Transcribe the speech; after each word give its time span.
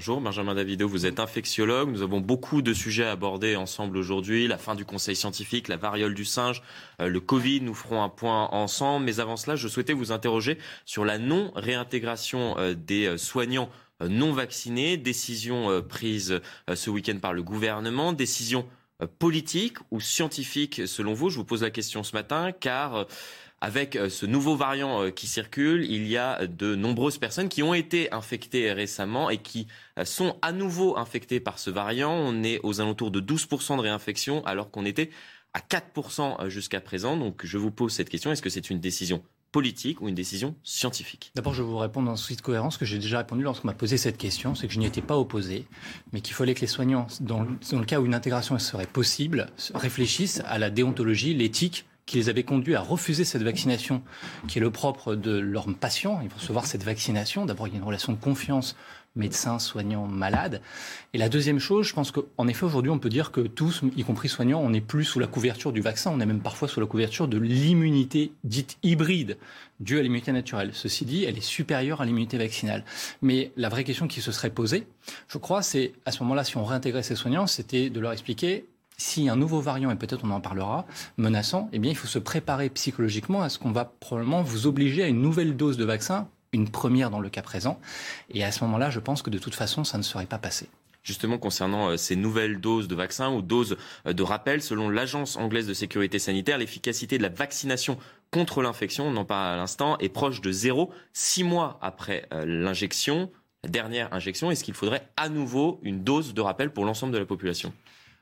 Bonjour, 0.00 0.22
Benjamin 0.22 0.54
Davido, 0.54 0.88
vous 0.88 1.04
êtes 1.04 1.20
infectiologue. 1.20 1.90
Nous 1.90 2.00
avons 2.00 2.20
beaucoup 2.20 2.62
de 2.62 2.72
sujets 2.72 3.04
à 3.04 3.10
aborder 3.10 3.54
ensemble 3.54 3.98
aujourd'hui. 3.98 4.48
La 4.48 4.56
fin 4.56 4.74
du 4.74 4.86
conseil 4.86 5.14
scientifique, 5.14 5.68
la 5.68 5.76
variole 5.76 6.14
du 6.14 6.24
singe, 6.24 6.62
euh, 7.02 7.08
le 7.08 7.20
Covid. 7.20 7.60
Nous 7.60 7.74
ferons 7.74 8.02
un 8.02 8.08
point 8.08 8.48
ensemble. 8.50 9.04
Mais 9.04 9.20
avant 9.20 9.36
cela, 9.36 9.56
je 9.56 9.68
souhaitais 9.68 9.92
vous 9.92 10.10
interroger 10.10 10.56
sur 10.86 11.04
la 11.04 11.18
non-réintégration 11.18 12.56
euh, 12.56 12.72
des 12.72 13.08
euh, 13.08 13.18
soignants 13.18 13.68
non 14.00 14.32
vaccinés. 14.32 14.96
Décision 14.96 15.82
prise 15.86 16.40
ce 16.72 16.88
week-end 16.88 17.18
par 17.20 17.34
le 17.34 17.42
gouvernement. 17.42 18.14
Décision 18.14 18.66
politique 19.18 19.76
ou 19.90 20.00
scientifique 20.00 20.80
selon 20.86 21.12
vous? 21.12 21.28
Je 21.28 21.36
vous 21.36 21.44
pose 21.44 21.60
la 21.60 21.70
question 21.70 22.02
ce 22.02 22.16
matin 22.16 22.52
car 22.52 23.06
avec 23.60 23.96
euh, 23.96 24.08
ce 24.08 24.26
nouveau 24.26 24.56
variant 24.56 25.02
euh, 25.02 25.10
qui 25.10 25.26
circule, 25.26 25.84
il 25.84 26.06
y 26.06 26.16
a 26.16 26.46
de 26.46 26.74
nombreuses 26.74 27.18
personnes 27.18 27.48
qui 27.48 27.62
ont 27.62 27.74
été 27.74 28.12
infectées 28.12 28.72
récemment 28.72 29.30
et 29.30 29.38
qui 29.38 29.66
euh, 29.98 30.04
sont 30.04 30.36
à 30.42 30.52
nouveau 30.52 30.96
infectées 30.96 31.40
par 31.40 31.58
ce 31.58 31.70
variant. 31.70 32.12
On 32.12 32.42
est 32.42 32.60
aux 32.62 32.80
alentours 32.80 33.10
de 33.10 33.20
12% 33.20 33.76
de 33.76 33.82
réinfection 33.82 34.44
alors 34.46 34.70
qu'on 34.70 34.84
était 34.84 35.10
à 35.52 35.60
4% 35.60 36.48
jusqu'à 36.48 36.80
présent. 36.80 37.16
Donc 37.16 37.44
je 37.44 37.58
vous 37.58 37.70
pose 37.70 37.92
cette 37.92 38.08
question, 38.08 38.32
est-ce 38.32 38.42
que 38.42 38.50
c'est 38.50 38.70
une 38.70 38.80
décision 38.80 39.22
politique 39.52 40.00
ou 40.00 40.08
une 40.08 40.14
décision 40.14 40.54
scientifique? 40.62 41.32
D'abord, 41.34 41.52
je 41.52 41.62
vais 41.62 41.68
vous 41.68 41.76
répondre 41.76 42.06
dans 42.06 42.16
souci 42.16 42.36
de 42.36 42.40
cohérence 42.40 42.78
que 42.78 42.84
j'ai 42.84 42.98
déjà 42.98 43.18
répondu 43.18 43.42
lorsqu'on 43.42 43.66
m'a 43.66 43.74
posé 43.74 43.98
cette 43.98 44.16
question, 44.16 44.54
c'est 44.54 44.68
que 44.68 44.72
je 44.72 44.78
n'y 44.78 44.86
étais 44.86 45.02
pas 45.02 45.18
opposé, 45.18 45.66
mais 46.12 46.20
qu'il 46.20 46.34
fallait 46.34 46.54
que 46.54 46.60
les 46.60 46.68
soignants, 46.68 47.08
dans 47.20 47.42
le 47.42 47.84
cas 47.84 48.00
où 48.00 48.06
une 48.06 48.14
intégration 48.14 48.56
serait 48.60 48.86
possible, 48.86 49.48
réfléchissent 49.74 50.40
à 50.46 50.60
la 50.60 50.70
déontologie, 50.70 51.34
l'éthique 51.34 51.84
qui 52.10 52.16
les 52.16 52.28
avait 52.28 52.42
conduits 52.42 52.74
à 52.74 52.80
refuser 52.80 53.24
cette 53.24 53.44
vaccination, 53.44 54.02
qui 54.48 54.58
est 54.58 54.60
le 54.60 54.72
propre 54.72 55.14
de 55.14 55.38
leurs 55.38 55.72
patients. 55.72 56.18
Ils 56.24 56.28
vont 56.28 56.38
recevoir 56.38 56.66
cette 56.66 56.82
vaccination. 56.82 57.46
D'abord, 57.46 57.68
il 57.68 57.74
y 57.74 57.76
a 57.76 57.78
une 57.78 57.84
relation 57.84 58.12
de 58.12 58.18
confiance 58.18 58.74
médecins, 59.16 59.58
soignants, 59.58 60.06
malades. 60.06 60.60
Et 61.14 61.18
la 61.18 61.28
deuxième 61.28 61.58
chose, 61.58 61.86
je 61.86 61.94
pense 61.94 62.12
qu'en 62.12 62.48
effet, 62.48 62.64
aujourd'hui, 62.64 62.90
on 62.90 62.98
peut 62.98 63.08
dire 63.08 63.32
que 63.32 63.40
tous, 63.40 63.82
y 63.96 64.04
compris 64.04 64.28
soignants, 64.28 64.60
on 64.60 64.70
n'est 64.70 64.80
plus 64.80 65.04
sous 65.04 65.18
la 65.18 65.26
couverture 65.26 65.72
du 65.72 65.80
vaccin, 65.80 66.12
on 66.12 66.20
est 66.20 66.26
même 66.26 66.40
parfois 66.40 66.68
sous 66.68 66.80
la 66.80 66.86
couverture 66.86 67.26
de 67.26 67.38
l'immunité 67.38 68.32
dite 68.44 68.78
hybride 68.82 69.36
due 69.80 69.98
à 69.98 70.02
l'immunité 70.02 70.30
naturelle. 70.32 70.70
Ceci 70.74 71.04
dit, 71.04 71.24
elle 71.24 71.36
est 71.36 71.42
supérieure 71.42 72.00
à 72.00 72.04
l'immunité 72.04 72.38
vaccinale. 72.38 72.84
Mais 73.22 73.50
la 73.56 73.68
vraie 73.68 73.84
question 73.84 74.06
qui 74.06 74.20
se 74.20 74.30
serait 74.30 74.50
posée, 74.50 74.86
je 75.28 75.38
crois, 75.38 75.62
c'est 75.62 75.92
à 76.06 76.12
ce 76.12 76.22
moment-là, 76.22 76.44
si 76.44 76.56
on 76.56 76.64
réintégrait 76.64 77.02
ces 77.02 77.16
soignants, 77.16 77.46
c'était 77.46 77.90
de 77.90 77.98
leur 77.98 78.12
expliquer 78.12 78.64
si 79.00 79.28
un 79.28 79.36
nouveau 79.36 79.60
variant, 79.60 79.90
et 79.90 79.96
peut-être 79.96 80.24
on 80.24 80.30
en 80.30 80.40
parlera, 80.40 80.86
menaçant, 81.16 81.68
eh 81.72 81.78
bien, 81.78 81.90
il 81.90 81.96
faut 81.96 82.06
se 82.06 82.18
préparer 82.18 82.68
psychologiquement 82.68 83.42
à 83.42 83.48
ce 83.48 83.58
qu'on 83.58 83.72
va 83.72 83.86
probablement 83.86 84.42
vous 84.42 84.66
obliger 84.66 85.02
à 85.02 85.08
une 85.08 85.22
nouvelle 85.22 85.56
dose 85.56 85.78
de 85.78 85.84
vaccin, 85.84 86.28
une 86.52 86.68
première 86.68 87.10
dans 87.10 87.20
le 87.20 87.30
cas 87.30 87.42
présent. 87.42 87.80
Et 88.30 88.44
à 88.44 88.52
ce 88.52 88.62
moment-là, 88.64 88.90
je 88.90 89.00
pense 89.00 89.22
que 89.22 89.30
de 89.30 89.38
toute 89.38 89.54
façon, 89.54 89.84
ça 89.84 89.96
ne 89.96 90.02
serait 90.02 90.26
pas 90.26 90.38
passé 90.38 90.68
justement 91.02 91.38
concernant 91.38 91.88
euh, 91.88 91.96
ces 91.96 92.14
nouvelles 92.14 92.60
doses 92.60 92.86
de 92.86 92.94
vaccin 92.94 93.32
ou 93.32 93.40
doses 93.40 93.78
euh, 94.06 94.12
de 94.12 94.22
rappel. 94.22 94.60
Selon 94.60 94.90
l'Agence 94.90 95.36
anglaise 95.36 95.66
de 95.66 95.72
sécurité 95.72 96.18
sanitaire, 96.18 96.58
l'efficacité 96.58 97.16
de 97.16 97.22
la 97.22 97.30
vaccination 97.30 97.96
contre 98.30 98.60
l'infection, 98.60 99.06
on 99.06 99.16
en 99.16 99.24
parle 99.24 99.54
à 99.54 99.56
l'instant, 99.56 99.96
est 99.98 100.10
proche 100.10 100.42
de 100.42 100.52
zéro 100.52 100.90
six 101.14 101.42
mois 101.42 101.78
après 101.80 102.26
euh, 102.34 102.44
l'injection, 102.46 103.30
la 103.64 103.70
dernière 103.70 104.12
injection. 104.12 104.50
Est-ce 104.50 104.62
qu'il 104.62 104.74
faudrait 104.74 105.08
à 105.16 105.30
nouveau 105.30 105.80
une 105.82 106.04
dose 106.04 106.34
de 106.34 106.40
rappel 106.42 106.70
pour 106.70 106.84
l'ensemble 106.84 107.14
de 107.14 107.18
la 107.18 107.24
population? 107.24 107.72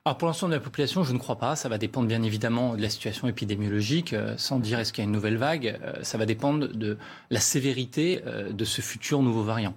Alors 0.09 0.16
pour 0.16 0.26
l'ensemble 0.26 0.53
de 0.53 0.56
la 0.56 0.62
population, 0.62 1.04
je 1.04 1.12
ne 1.12 1.19
crois 1.19 1.36
pas. 1.36 1.54
Ça 1.54 1.69
va 1.69 1.76
dépendre 1.76 2.09
bien 2.09 2.22
évidemment 2.22 2.76
de 2.76 2.81
la 2.81 2.88
situation 2.88 3.28
épidémiologique. 3.28 4.14
Euh, 4.14 4.38
sans 4.38 4.59
dire 4.59 4.78
est-ce 4.78 4.91
qu'il 4.91 5.04
y 5.04 5.06
a 5.06 5.09
une 5.09 5.12
nouvelle 5.12 5.36
vague, 5.36 5.78
euh, 5.82 6.03
ça 6.03 6.16
va 6.16 6.25
dépendre 6.25 6.66
de 6.66 6.97
la 7.28 7.41
sévérité 7.41 8.22
euh, 8.26 8.50
de 8.50 8.64
ce 8.64 8.81
futur 8.81 9.20
nouveau 9.20 9.42
variant. 9.42 9.75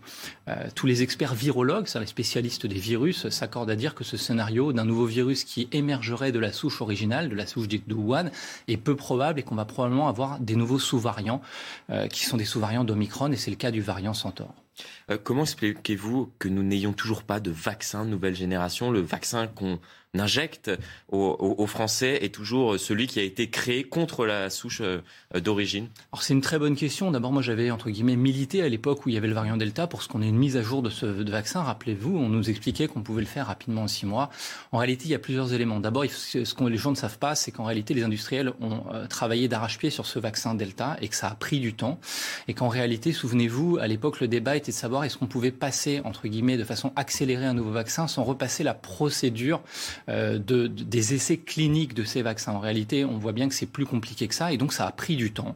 tous 0.76 0.88
les 0.88 1.02
experts 1.02 1.34
virologues, 1.34 1.88
les 2.00 2.06
spécialistes 2.06 2.66
des 2.66 2.80
virus, 2.80 3.28
s'accordent 3.30 3.70
à 3.70 3.76
dire 3.76 3.94
que 3.94 4.04
ce 4.04 4.16
scénario 4.16 4.72
d'un 4.72 4.86
nouveau 4.86 5.06
virus 5.06 5.44
qui 5.44 5.68
émergerait 5.72 6.32
de 6.32 6.40
la 6.40 6.54
souche 6.54 6.82
originale, 6.82 7.28
de 7.28 7.36
la 7.36 7.46
souche 7.46 7.68
de 7.68 7.94
Wuhan, 7.94 8.30
est 8.68 8.78
peu 8.78 8.96
probable 8.96 9.40
et 9.40 9.44
qu'on 9.44 9.56
va 9.56 9.66
probablement 9.66 10.08
avoir 10.08 10.40
des 10.40 10.56
nouveaux 10.56 10.80
sous-variants 10.80 11.42
qui 12.12 12.26
sont 12.26 12.36
des 12.36 12.44
sous-variants 12.44 12.84
d'Omicron 12.84 13.32
et 13.32 13.38
c'est 13.38 13.52
le 13.52 13.56
cas 13.56 13.72
du 13.72 13.80
variant 13.80 14.14
Centaure. 14.14 14.54
comment 15.24 15.44
expliquez-vous 15.44 16.32
que 16.38 16.50
nous 16.50 16.64
n'ayons 16.64 16.92
toujours 16.92 17.24
pas 17.24 17.40
de 17.40 17.52
vaccin 17.52 18.04
nouvelle 18.04 18.36
génération, 18.36 18.92
le 18.92 19.00
vaccin 19.00 19.48
qu'on 19.48 19.80
injecte 20.20 20.70
aux, 21.10 21.68
Français 21.68 22.20
est 22.22 22.34
toujours 22.34 22.78
celui 22.78 23.08
qui 23.08 23.20
a 23.20 23.24
été 23.24 23.50
créé 23.50 23.84
contre 23.86 24.26
la 24.26 24.50
souche 24.50 24.82
euh, 24.82 25.00
d'origine 25.40 25.88
Alors 26.12 26.22
c'est 26.24 26.34
une 26.34 26.42
très 26.42 26.60
bonne 26.60 26.76
question. 26.76 27.12
D'abord, 27.12 27.32
moi 27.32 27.42
j'avais 27.42 27.72
entre 27.72 27.90
guillemets 27.90 28.18
milité 28.18 28.62
à 28.62 28.68
l'époque 28.68 29.06
où 29.06 29.10
il 29.10 29.16
y 29.16 29.18
avait 29.18 29.30
le 29.30 29.34
variant 29.34 29.56
Delta 29.56 29.88
pour 29.88 30.04
ce 30.04 30.10
qu'on 30.10 30.22
ait 30.22 30.28
une 30.28 30.38
mise 30.38 30.58
à 30.58 30.62
jour 30.62 30.82
de 30.82 30.90
ce 30.90 31.06
vaccin. 31.06 31.62
Rappelez-vous, 31.64 32.18
on 32.18 32.28
nous 32.28 32.50
expliquait 32.50 32.88
qu'on 32.88 33.04
pouvait 33.04 33.22
le 33.22 33.28
faire 33.28 33.48
rapidement 33.48 33.84
en 33.84 33.88
six 33.88 34.06
mois. 34.06 34.30
En 34.74 34.80
réalité, 34.80 35.06
il 35.06 35.12
y 35.12 35.16
a 35.16 35.20
plusieurs 35.20 35.54
éléments. 35.54 35.80
D'abord, 35.80 36.04
ce 36.06 36.54
que 36.54 36.64
les 36.66 36.78
gens 36.78 36.92
ne 36.92 36.96
savent 36.96 37.20
pas, 37.20 37.36
c'est 37.36 37.52
qu'en 37.52 37.64
réalité, 37.64 37.94
les 37.94 38.04
industriels 38.04 38.52
ont 38.60 38.84
euh, 38.94 39.08
travaillé 39.08 39.48
d'arrache-pied 39.48 39.92
sur 39.92 40.06
ce 40.06 40.20
vaccin 40.20 40.56
Delta 40.56 40.98
et 41.02 41.08
que 41.08 41.16
ça 41.16 41.30
a 41.30 41.36
pris 41.36 41.60
du 41.60 41.74
temps. 41.74 42.00
Et 42.50 42.54
qu'en 42.54 42.68
réalité, 42.68 43.14
souvenez-vous, 43.14 43.78
à 43.80 43.88
l'époque, 43.88 44.20
le 44.20 44.28
débat 44.28 44.58
était 44.58 44.72
de 44.72 44.78
savoir 44.78 45.06
est-ce 45.06 45.18
qu'on 45.18 45.28
pouvait 45.28 45.52
passer 45.52 46.02
entre 46.04 46.28
guillemets 46.28 46.58
de 46.58 46.66
façon 46.66 46.92
accélérée 46.98 47.46
un 47.46 47.54
nouveau 47.54 47.72
vaccin 47.72 48.08
sans 48.08 48.24
repasser 48.24 48.64
la 48.64 48.74
procédure 48.74 49.62
euh, 50.12 50.38
de, 50.38 50.68
des 50.68 51.14
essais 51.14 51.38
cliniques 51.38 51.94
de 51.94 52.04
ces 52.04 52.22
vaccins. 52.22 52.52
En 52.52 52.60
réalité, 52.60 53.06
on 53.06 53.18
voit 53.18 53.32
bien 53.32 53.48
que 53.48 53.56
c'est 53.56 53.66
plus 53.66 53.86
compliqué 53.86 54.28
que 54.28 54.36
ça 54.36 54.52
et 54.52 54.58
donc 54.58 54.74
ça 54.74 54.86
a 54.86 54.92
pris 54.92 55.16
du 55.16 55.32
temps. 55.32 55.56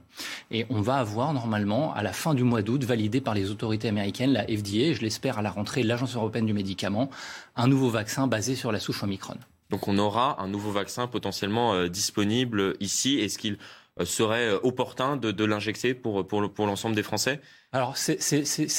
Et 0.50 0.66
on 0.70 0.82
va 0.82 0.96
avoir 0.96 1.34
normalement, 1.34 1.94
à 1.94 2.02
la 2.02 2.14
fin 2.14 2.34
du 2.34 2.44
mois 2.44 2.62
d'août, 2.62 2.84
validé 2.84 3.20
par 3.20 3.34
les 3.34 3.52
autorités 3.52 3.90
américaines, 3.90 4.32
la 4.32 4.44
FDA, 4.44 4.94
je 4.94 5.02
l'espère 5.02 5.38
à 5.40 5.42
la 5.42 5.52
rentrée, 5.52 5.84
l'Agence 5.84 6.16
européenne 6.16 6.46
du 6.46 6.54
médicament, 6.54 7.10
un 7.56 7.68
nouveau 7.68 7.90
vaccin 7.90 8.28
basé 8.28 8.56
sur 8.56 8.72
la 8.72 8.80
souche 8.80 9.04
Omicron. 9.04 9.36
Donc 9.70 9.88
on 9.88 9.98
aura 9.98 10.42
un 10.42 10.48
nouveau 10.48 10.72
vaccin 10.72 11.08
potentiellement 11.08 11.74
euh, 11.74 11.90
disponible 11.90 12.76
ici. 12.80 13.20
Est-ce 13.20 13.38
qu'il 13.38 13.58
serait 14.04 14.52
opportun 14.64 15.16
de, 15.16 15.46
l'injecter 15.46 15.94
pour, 15.94 16.26
l'ensemble 16.60 16.96
des 16.96 17.04
Français? 17.04 17.40
Alors 17.72 17.96
c'est 17.96 18.18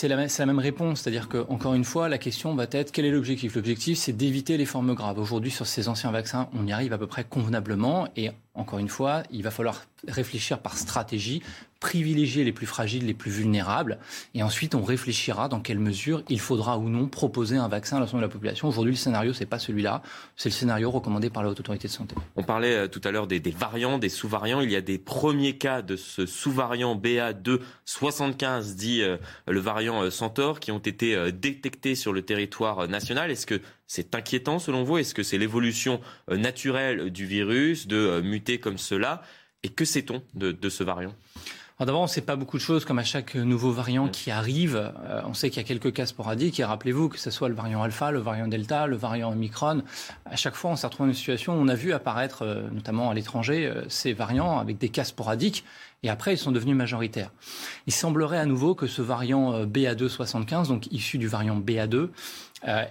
la, 0.04 0.16
la, 0.16 0.47
même 0.47 0.59
réponse, 0.59 1.00
c'est-à-dire 1.00 1.28
que 1.28 1.47
encore 1.49 1.75
une 1.75 1.84
fois, 1.84 2.09
la 2.09 2.19
question 2.19 2.54
va 2.54 2.66
être 2.71 2.93
quel 2.93 3.06
est 3.06 3.10
l'objectif? 3.10 3.54
L'objectif, 3.54 3.99
c'est 3.99 4.12
d'éviter 4.12 4.56
les 4.56 4.66
formes 4.66 4.94
graves. 4.94 5.19
Aujourd'hui, 5.19 5.50
sur 5.50 5.66
ces 5.66 5.88
anciens 5.88 6.10
vaccins, 6.10 6.49
on 6.54 6.66
y 6.66 6.72
arrive 6.72 6.93
à 6.93 6.99
peu 6.99 7.06
près 7.06 7.25
convenablement, 7.25 8.09
et 8.16 8.31
encore 8.54 8.78
une 8.78 8.88
fois, 8.88 9.22
il 9.31 9.43
va 9.43 9.50
falloir 9.50 9.84
réfléchir 10.06 10.59
par 10.59 10.77
stratégie, 10.77 11.43
privilégier 11.81 12.44
les 12.44 12.53
plus 12.53 12.66
fragiles, 12.66 13.06
les 13.06 13.14
plus 13.14 13.31
vulnérables, 13.31 13.98
et 14.34 14.42
ensuite 14.42 14.75
on 14.75 14.82
réfléchira 14.82 15.48
dans 15.48 15.60
quelle 15.60 15.78
mesure 15.78 16.22
il 16.28 16.41
faudra 16.41 16.78
ou 16.78 16.88
non 16.88 17.09
proposer 17.09 17.56
un 17.56 17.69
vaccin 17.69 17.97
à 17.97 18.00
l'ensemble 18.00 18.22
de 18.22 18.26
la 18.26 18.32
population. 18.32 18.69
Aujourd'hui, 18.69 18.92
le 18.92 18.98
scénario, 18.98 19.32
c'est 19.32 19.47
pas 19.47 19.59
celui-là, 19.59 20.03
c'est 20.36 20.48
le 20.48 20.54
scénario 20.54 20.91
recommandé 20.91 21.31
par 21.31 21.42
la 21.42 21.50
Haute 21.50 21.60
Autorité 21.60 21.88
de 21.88 21.92
Santé. 21.92 22.15
On 22.36 22.42
parlait 22.42 22.75
euh, 22.75 22.88
tout 22.88 23.00
à 23.04 23.10
l'heure 23.10 23.26
des, 23.26 23.41
variants, 23.50 23.98
des 23.98 24.09
sous-variants. 24.09 24.60
Il 24.60 24.70
y 24.70 24.76
a 24.76 24.81
des 24.81 24.98
premiers 24.98 25.56
cas 25.56 25.82
de 25.82 25.97
ce 25.97 26.26
sous-variant 26.26 26.97
BA2 26.97 27.60
75 27.84 28.76
dit 28.76 29.03
euh, 29.03 29.16
le 29.47 29.60
variant 29.60 30.03
euh, 30.03 30.10
Centaure, 30.10 30.60
qui 30.60 30.72
ont 30.72 30.78
été 30.78 31.31
détectés 31.32 31.95
sur 31.95 32.12
le 32.12 32.22
territoire 32.22 32.89
national. 32.89 33.30
Est-ce 33.30 33.47
que 33.47 33.60
c'est 33.86 34.15
inquiétant 34.15 34.59
selon 34.59 34.83
vous? 34.83 34.98
Est-ce 34.98 35.15
que 35.15 35.22
c'est 35.22 35.39
l'évolution 35.39 36.00
naturelle 36.28 37.10
du 37.10 37.27
virus 37.27 37.86
de 37.86 38.21
muter 38.21 38.59
comme 38.59 38.78
cela? 38.78 39.22
Et 39.62 39.68
que 39.68 39.84
sait-on 39.84 40.22
de, 40.34 40.68
ce 40.68 40.84
variant? 40.84 41.15
D'abord, 41.78 42.00
on 42.00 42.04
ne 42.04 42.08
sait 42.08 42.22
pas 42.22 42.36
beaucoup 42.36 42.56
de 42.56 42.62
choses, 42.62 42.84
comme 42.84 42.98
à 42.98 43.04
chaque 43.04 43.34
nouveau 43.34 43.70
variant 43.70 44.08
qui 44.08 44.30
arrive. 44.30 44.92
on 45.26 45.34
sait 45.34 45.50
qu'il 45.50 45.62
y 45.62 45.64
a 45.64 45.68
quelques 45.68 45.92
cas 45.92 46.06
sporadiques. 46.06 46.58
Et 46.58 46.64
rappelez-vous 46.64 47.10
que 47.10 47.18
ce 47.18 47.30
soit 47.30 47.50
le 47.50 47.54
variant 47.54 47.82
alpha, 47.82 48.10
le 48.10 48.18
variant 48.18 48.48
delta, 48.48 48.86
le 48.86 48.96
variant 48.96 49.30
omicron, 49.30 49.82
à 50.24 50.36
chaque 50.36 50.54
fois, 50.54 50.70
on 50.70 50.76
s'est 50.76 50.86
retrouvé 50.86 51.08
dans 51.08 51.12
une 51.12 51.18
situation 51.18 51.54
où 51.54 51.60
on 51.60 51.68
a 51.68 51.74
vu 51.74 51.92
apparaître, 51.92 52.46
notamment 52.72 53.10
à 53.10 53.14
l'étranger, 53.14 53.70
ces 53.88 54.14
variants 54.14 54.58
avec 54.58 54.78
des 54.78 54.88
cas 54.88 55.04
sporadiques 55.04 55.64
et 56.02 56.08
après 56.08 56.34
ils 56.34 56.38
sont 56.38 56.52
devenus 56.52 56.76
majoritaires. 56.76 57.32
Il 57.86 57.92
semblerait 57.92 58.38
à 58.38 58.46
nouveau 58.46 58.74
que 58.74 58.86
ce 58.86 59.02
variant 59.02 59.52
euh, 59.52 59.66
BA275, 59.66 60.68
donc 60.68 60.86
issu 60.92 61.18
du 61.18 61.28
variant 61.28 61.58
BA2, 61.58 62.08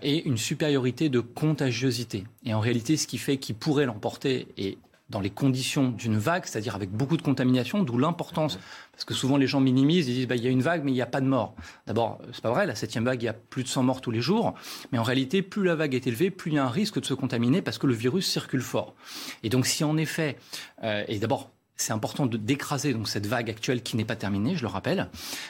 ait 0.02 0.20
une 0.20 0.38
supériorité 0.38 1.10
de 1.10 1.20
contagiosité. 1.20 2.24
Et 2.46 2.54
en 2.54 2.62
réalité, 2.62 2.96
ce 2.96 3.08
qui 3.08 3.18
fait 3.18 3.38
qu'il 3.38 3.56
pourrait 3.56 3.86
l'emporter, 3.86 4.48
et 4.58 4.78
dans 5.10 5.20
les 5.20 5.30
conditions 5.30 5.90
d'une 5.90 6.18
vague, 6.18 6.46
c'est-à-dire 6.46 6.76
avec 6.76 6.92
beaucoup 6.92 7.18
de 7.18 7.22
contamination, 7.22 7.84
d'où 7.84 7.98
l'importance, 7.98 8.58
parce 8.92 9.06
que 9.06 9.14
souvent 9.14 9.38
les 9.38 9.46
gens 9.46 9.60
minimisent, 9.60 10.08
ils 10.08 10.16
disent 10.16 10.28
bah, 10.28 10.36
il 10.36 10.44
y 10.44 10.48
a 10.48 10.50
une 10.50 10.62
vague 10.62 10.84
mais 10.84 10.92
il 10.92 10.96
n'y 10.96 11.02
a 11.02 11.06
pas 11.06 11.22
de 11.22 11.28
mort. 11.28 11.56
D'abord, 11.86 12.20
c'est 12.32 12.42
pas 12.42 12.52
vrai, 12.52 12.66
la 12.66 12.76
septième 12.76 13.06
vague, 13.06 13.22
il 13.22 13.26
y 13.26 13.30
a 13.30 13.34
plus 13.34 13.64
de 13.64 13.68
100 13.68 13.84
morts 13.84 14.02
tous 14.02 14.12
les 14.12 14.22
jours, 14.22 14.56
mais 14.92 14.98
en 14.98 15.04
réalité, 15.04 15.42
plus 15.42 15.64
la 15.64 15.76
vague 15.76 15.94
est 15.94 16.08
élevée, 16.08 16.32
plus 16.32 16.52
il 16.52 16.56
y 16.56 16.58
a 16.58 16.66
un 16.66 16.70
risque 16.70 17.00
de 17.00 17.06
se 17.06 17.14
contaminer 17.14 17.62
parce 17.62 17.78
que 17.78 17.88
le 17.88 17.94
virus 17.94 18.28
circule 18.28 18.62
fort. 18.62 18.96
Et 19.44 19.50
donc 19.50 19.68
si 19.68 19.84
en 19.84 19.96
effet, 19.98 20.38
euh, 20.84 21.04
et 21.08 21.20
d'abord 21.20 21.52
c'est 21.78 21.92
important 21.94 22.26
d'écraser 22.26 22.94
donc 22.94 23.08
cette 23.08 23.28
vague 23.28 23.50
actuelle 23.50 23.84
qui 23.84 23.98
n'est 23.98 24.06
pas 24.06 24.16
terminée, 24.16 24.56
je 24.56 24.62
le 24.62 24.68
rappelle. 24.68 25.10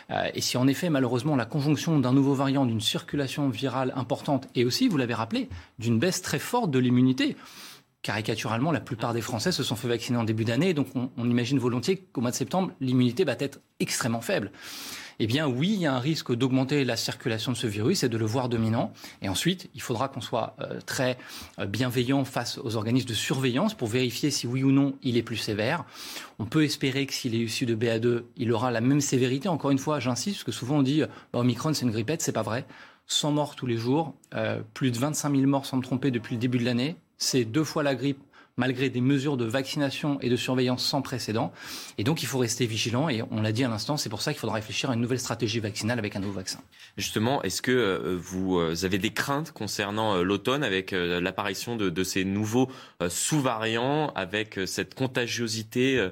Euh, 0.10 0.30
et 0.34 0.42
si 0.42 0.58
en 0.58 0.68
effet, 0.68 0.90
malheureusement, 0.90 1.36
la 1.36 1.46
conjonction 1.46 2.00
d'un 2.00 2.14
nouveau 2.14 2.34
variant, 2.34 2.66
d'une 2.66 2.82
circulation 2.82 3.50
virale 3.50 3.94
importante, 3.96 4.48
et 4.56 4.66
aussi, 4.66 4.88
vous 4.88 4.98
l'avez 4.98 5.14
rappelé, 5.14 5.50
d'une 5.78 6.00
baisse 6.00 6.22
très 6.22 6.40
forte 6.40 6.72
de 6.72 6.80
l'immunité, 6.80 7.36
caricaturalement, 8.06 8.72
la 8.72 8.82
plupart 8.82 9.14
des 9.14 9.22
Français 9.22 9.52
se 9.52 9.64
sont 9.64 9.76
fait 9.76 9.88
vacciner 9.88 10.20
en 10.20 10.24
début 10.24 10.46
d'année, 10.46 10.76
donc 10.76 10.90
on, 10.94 11.10
imagine 11.28 11.58
volontiers 11.58 11.98
qu'au 11.98 12.22
mois 12.22 12.30
de 12.30 12.36
septembre, 12.36 12.72
l'immunité 12.80 13.24
va 13.24 13.36
être 13.40 13.60
extrêmement 13.80 14.22
faible 14.22 14.52
eh 15.18 15.28
bien 15.28 15.48
oui, 15.48 15.72
il 15.74 15.80
y 15.80 15.86
a 15.86 15.94
un 15.96 16.00
risque 16.00 16.36
d'augmenter 16.36 16.84
la 16.84 16.98
circulation 16.98 17.54
de 17.54 17.58
ce 17.58 17.68
virus 17.68 18.04
et 18.04 18.10
de 18.10 18.18
le 18.18 18.26
voir 18.26 18.50
dominant. 18.50 18.92
Et 19.22 19.30
ensuite, 19.30 19.70
il 19.74 19.82
faudra 19.82 20.10
qu'on 20.10 20.20
soit 20.20 20.58
euh, 20.60 20.82
très 20.86 21.18
euh, 21.58 21.66
bienveillant 21.66 22.26
face 22.26 22.58
aux 22.58 22.76
organismes 22.76 23.08
de 23.08 23.14
surveillance 23.14 23.74
pour 23.74 23.88
vérifier 23.88 24.30
si 24.30 24.46
oui 24.46 24.66
ou 24.66 24.74
non 24.74 24.94
il 25.04 25.16
est 25.16 25.24
plus 25.24 25.38
sévère. 25.38 25.86
On 26.38 26.44
peut 26.44 26.66
espérer 26.66 27.06
que 27.06 27.14
s'il 27.14 27.34
est 27.34 27.40
issu 27.40 27.66
de 27.66 27.78
BA2, 27.78 28.24
il 28.36 28.52
aura 28.52 28.72
la 28.72 28.82
même 28.82 29.00
sévérité. 29.00 29.48
Encore 29.48 29.72
une 29.72 29.78
fois, 29.78 30.02
j'insiste, 30.02 30.40
parce 30.40 30.44
que 30.44 30.52
souvent 30.52 30.80
on 30.80 30.84
dit 30.84 31.04
bah, 31.32 31.40
Omicron 31.40 31.74
c'est 31.74 31.86
une 31.86 31.92
grippette, 31.92 32.22
c'est 32.22 32.34
pas 32.34 32.44
vrai. 32.44 32.66
100 33.08 33.32
morts 33.32 33.56
tous 33.56 33.68
les 33.68 33.78
jours, 33.78 34.16
euh, 34.34 34.62
plus 34.74 34.92
de 34.92 34.98
25 34.98 35.34
000 35.34 35.48
morts 35.48 35.66
sans 35.66 35.78
me 35.78 35.82
tromper 35.82 36.12
depuis 36.12 36.36
le 36.36 36.42
début 36.42 36.58
de 36.58 36.66
l'année. 36.66 36.98
C'est 37.18 37.46
deux 37.46 37.64
fois 37.64 37.84
la 37.84 37.96
grippe 37.96 38.20
malgré 38.58 38.90
des 38.90 39.02
mesures 39.02 39.38
de 39.38 39.46
vaccination 39.46 40.20
et 40.22 40.30
de 40.30 40.36
surveillance 40.36 40.84
sans 40.84 41.02
précédent. 41.02 41.52
Et 41.98 42.04
donc, 42.04 42.24
il 42.24 42.26
faut 42.26 42.40
rester 42.40 42.66
vigilant. 42.66 43.10
Et 43.10 43.22
on 43.32 43.42
l'a 43.42 43.52
dit 43.52 43.64
à 43.64 43.68
l'instant, 43.68 43.98
c'est 43.98 44.10
pour 44.10 44.22
ça 44.22 44.32
qu'il 44.32 44.40
faudra 44.40 44.56
réfléchir 44.56 44.90
à 44.90 44.94
une 44.94 45.02
nouvelle 45.02 45.20
stratégie 45.20 45.60
vaccinale 45.60 46.00
avec 46.00 46.16
un 46.16 46.20
nouveau 46.20 46.34
vaccin. 46.34 46.60
Justement, 46.98 47.44
est-ce 47.44 47.62
que 47.62 47.72
euh, 47.72 48.18
vous 48.18 48.58
euh, 48.58 48.74
avez 48.84 48.98
des 48.98 49.12
craintes 49.12 49.52
concernant 49.52 50.16
euh, 50.16 50.24
l'automne 50.24 50.64
avec 50.64 50.92
l'apparition 50.92 51.76
de, 51.76 52.04
ces 52.04 52.24
nouveaux 52.24 52.70
sous-variants, 53.08 54.12
avec 54.16 54.60
cette 54.66 54.94
contagiosité 54.94 56.10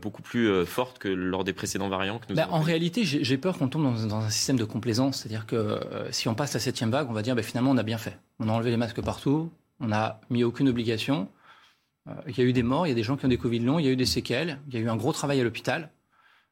beaucoup 0.00 0.22
plus 0.22 0.64
forte 0.64 0.98
que 0.98 1.08
lors 1.08 1.44
des 1.44 1.52
précédents 1.52 1.88
variants 1.88 2.18
que 2.18 2.26
nous 2.30 2.34
bah, 2.34 2.48
En 2.50 2.60
réalité, 2.60 3.04
j'ai 3.04 3.38
peur 3.38 3.58
qu'on 3.58 3.68
tombe 3.68 3.84
dans, 4.08 4.16
un 4.16 4.30
système 4.30 4.56
de 4.56 4.64
complaisance. 4.64 5.18
C'est-à-dire 5.18 5.46
que 5.46 5.80
si 6.10 6.28
on 6.28 6.34
passe 6.34 6.54
la 6.54 6.60
septième 6.60 6.90
vague, 6.90 7.08
on 7.10 7.12
va 7.12 7.22
dire 7.22 7.34
bah, 7.34 7.42
finalement 7.42 7.70
on 7.70 7.76
a 7.76 7.82
bien 7.82 7.98
fait. 7.98 8.18
On 8.38 8.48
a 8.48 8.52
enlevé 8.52 8.70
les 8.70 8.76
masques 8.76 9.02
partout, 9.02 9.50
on 9.84 9.88
n'a 9.88 10.20
mis 10.30 10.44
aucune 10.44 10.68
obligation. 10.68 11.28
Euh, 12.08 12.12
il 12.26 12.38
y 12.38 12.40
a 12.40 12.44
eu 12.44 12.52
des 12.52 12.62
morts, 12.62 12.86
il 12.86 12.90
y 12.90 12.92
a 12.92 12.96
des 12.96 13.02
gens 13.02 13.16
qui 13.16 13.24
ont 13.24 13.28
des 13.28 13.38
Covid 13.38 13.60
longs, 13.60 13.78
il 13.78 13.84
y 13.84 13.88
a 13.88 13.92
eu 13.92 13.96
des 13.96 14.06
séquelles, 14.06 14.58
il 14.68 14.74
y 14.74 14.76
a 14.78 14.80
eu 14.80 14.88
un 14.88 14.96
gros 14.96 15.12
travail 15.12 15.40
à 15.40 15.44
l'hôpital. 15.44 15.90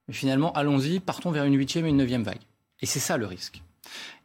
Mais 0.08 0.14
finalement, 0.14 0.52
allons-y, 0.52 1.00
partons 1.00 1.30
vers 1.30 1.44
une 1.44 1.56
huitième 1.56 1.86
et 1.86 1.88
une 1.88 1.96
neuvième 1.96 2.22
vague. 2.22 2.40
Et 2.80 2.86
c'est 2.86 3.00
ça 3.00 3.16
le 3.16 3.26
risque. 3.26 3.62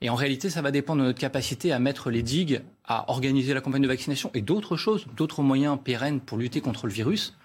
Et 0.01 0.09
en 0.09 0.15
réalité, 0.15 0.49
ça 0.49 0.61
va 0.61 0.71
dépendre 0.71 1.01
de 1.01 1.07
notre 1.07 1.19
capacité 1.19 1.71
à 1.71 1.79
mettre 1.79 2.09
les 2.11 2.21
digues, 2.21 2.61
à 2.85 3.09
organiser 3.09 3.53
la 3.53 3.61
campagne 3.61 3.81
de 3.81 3.87
vaccination 3.87 4.29
et 4.33 4.41
d'autres 4.41 4.77
choses, 4.77 5.07
d'autres 5.15 5.41
moyens 5.41 5.77
pérennes 5.83 6.19
pour 6.19 6.37
lutter 6.37 6.61
contre 6.61 6.87
le 6.87 6.93
virus 6.93 7.35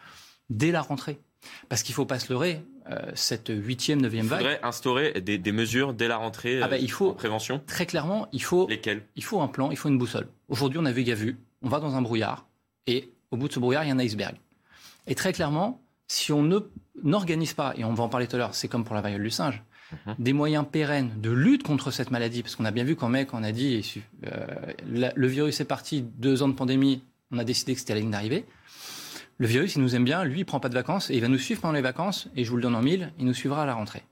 dès 0.51 0.71
la 0.71 0.83
rentrée. 0.83 1.19
Parce 1.69 1.83
qu'il 1.83 1.93
ne 1.93 1.97
faut 1.97 2.07
pas 2.07 2.19
se 2.19 2.33
leurrer, 2.33 2.63
euh, 2.91 2.99
cette 3.15 3.53
huitième, 3.55 4.01
neuvième 4.01 4.27
vague. 4.27 4.41
Il 4.41 4.45
faudrait 4.45 4.61
instaurer 4.65 5.21
des, 5.21 5.53
mesures 5.53 5.95
dès 5.95 6.09
la 6.09 6.17
rentrée 6.17 6.61
ah 6.63 6.69
bah, 6.69 6.79
il 6.79 6.91
faut, 6.91 7.11
en 7.11 7.15
prévention 7.15 7.63
Très 7.67 7.87
clairement, 7.87 8.29
il 8.33 8.43
faut, 8.43 8.67
Lesquelles? 8.69 9.03
il 9.17 9.25
faut 9.25 9.41
un 9.41 9.49
plan, 9.49 9.71
il 9.71 9.77
faut 9.77 9.89
une 9.89 9.99
boussole. 9.99 10.29
Aujourd'hui, 10.49 10.79
on 10.81 10.85
a 10.85 10.93
vu, 10.93 11.03
il 11.03 11.09
y 11.09 11.13
a 11.13 11.17
vu, 11.17 11.39
on 11.63 11.69
va 11.69 11.81
dans 11.81 11.95
un 11.95 12.03
brouillard 12.03 12.47
et 12.87 13.11
au 13.31 13.37
bout 13.37 13.49
de 13.49 13.53
ce 13.53 13.59
brouillard, 13.59 13.85
il 13.85 13.89
y 13.89 13.91
a 13.91 13.95
un 13.95 13.99
iceberg. 13.99 14.37
Et 15.07 15.15
très 15.15 15.33
clairement, 15.33 15.83
si 16.07 16.33
on 16.33 16.49
n'organise 17.03 17.55
pas, 17.55 17.73
et 17.77 17.85
on 17.85 17.95
va 17.95 18.05
en 18.05 18.09
parler 18.09 18.27
tout 18.27 18.37
à 18.37 18.39
l'heure, 18.39 18.55
c'est 18.55 18.69
comme 18.69 18.85
pour 18.85 18.95
la 18.95 19.01
variole 19.01 19.23
du 19.23 19.31
singe, 19.31 19.63
mhm. 20.07 20.15
des 20.19 20.33
moyens 20.33 20.67
pérennes 20.71 21.13
de 21.21 21.31
lutte 21.31 21.63
contre 21.63 21.91
cette 21.91 22.11
maladie, 22.11 22.43
parce 22.43 22.57
qu'on 22.57 22.65
a 22.65 22.71
bien 22.71 22.85
vu 22.85 22.97
qu'en 22.97 23.09
mec, 23.09 23.33
on 23.33 23.43
a 23.43 23.53
dit, 23.53 24.03
euh, 24.27 24.47
le 24.93 25.27
virus 25.27 25.61
est 25.61 25.65
parti, 25.65 26.03
deux 26.03 26.43
ans 26.43 26.49
de 26.49 26.55
pandémie, 26.55 27.03
on 27.31 27.39
a 27.39 27.45
décidé 27.45 27.73
que 27.75 27.81
c'était 27.81 27.95
la 27.95 28.01
ligne 28.01 28.11
d'arrivée. 28.11 28.45
Le 29.39 29.47
virus, 29.47 29.75
il 29.75 29.83
nous 29.83 29.97
aime 29.97 30.05
bien, 30.05 30.25
lui, 30.25 30.41
il 30.41 30.45
prend 30.45 30.61
pas 30.61 30.69
de 30.69 30.75
vacances, 30.75 31.11
et 31.11 31.15
il 31.15 31.21
va 31.21 31.29
nous 31.29 31.39
suivre 31.39 31.61
pendant 31.63 31.75
les 31.75 31.81
vacances, 31.81 32.29
et 32.37 32.45
je 32.45 32.51
vous 32.51 32.57
le 32.57 32.63
donne 32.63 32.77
en 32.77 32.83
mille, 32.83 33.13
il 33.19 33.25
nous 33.25 33.35
suivra 33.35 33.63
à 33.63 33.67
la 33.67 33.75
rentrée. 33.75 34.03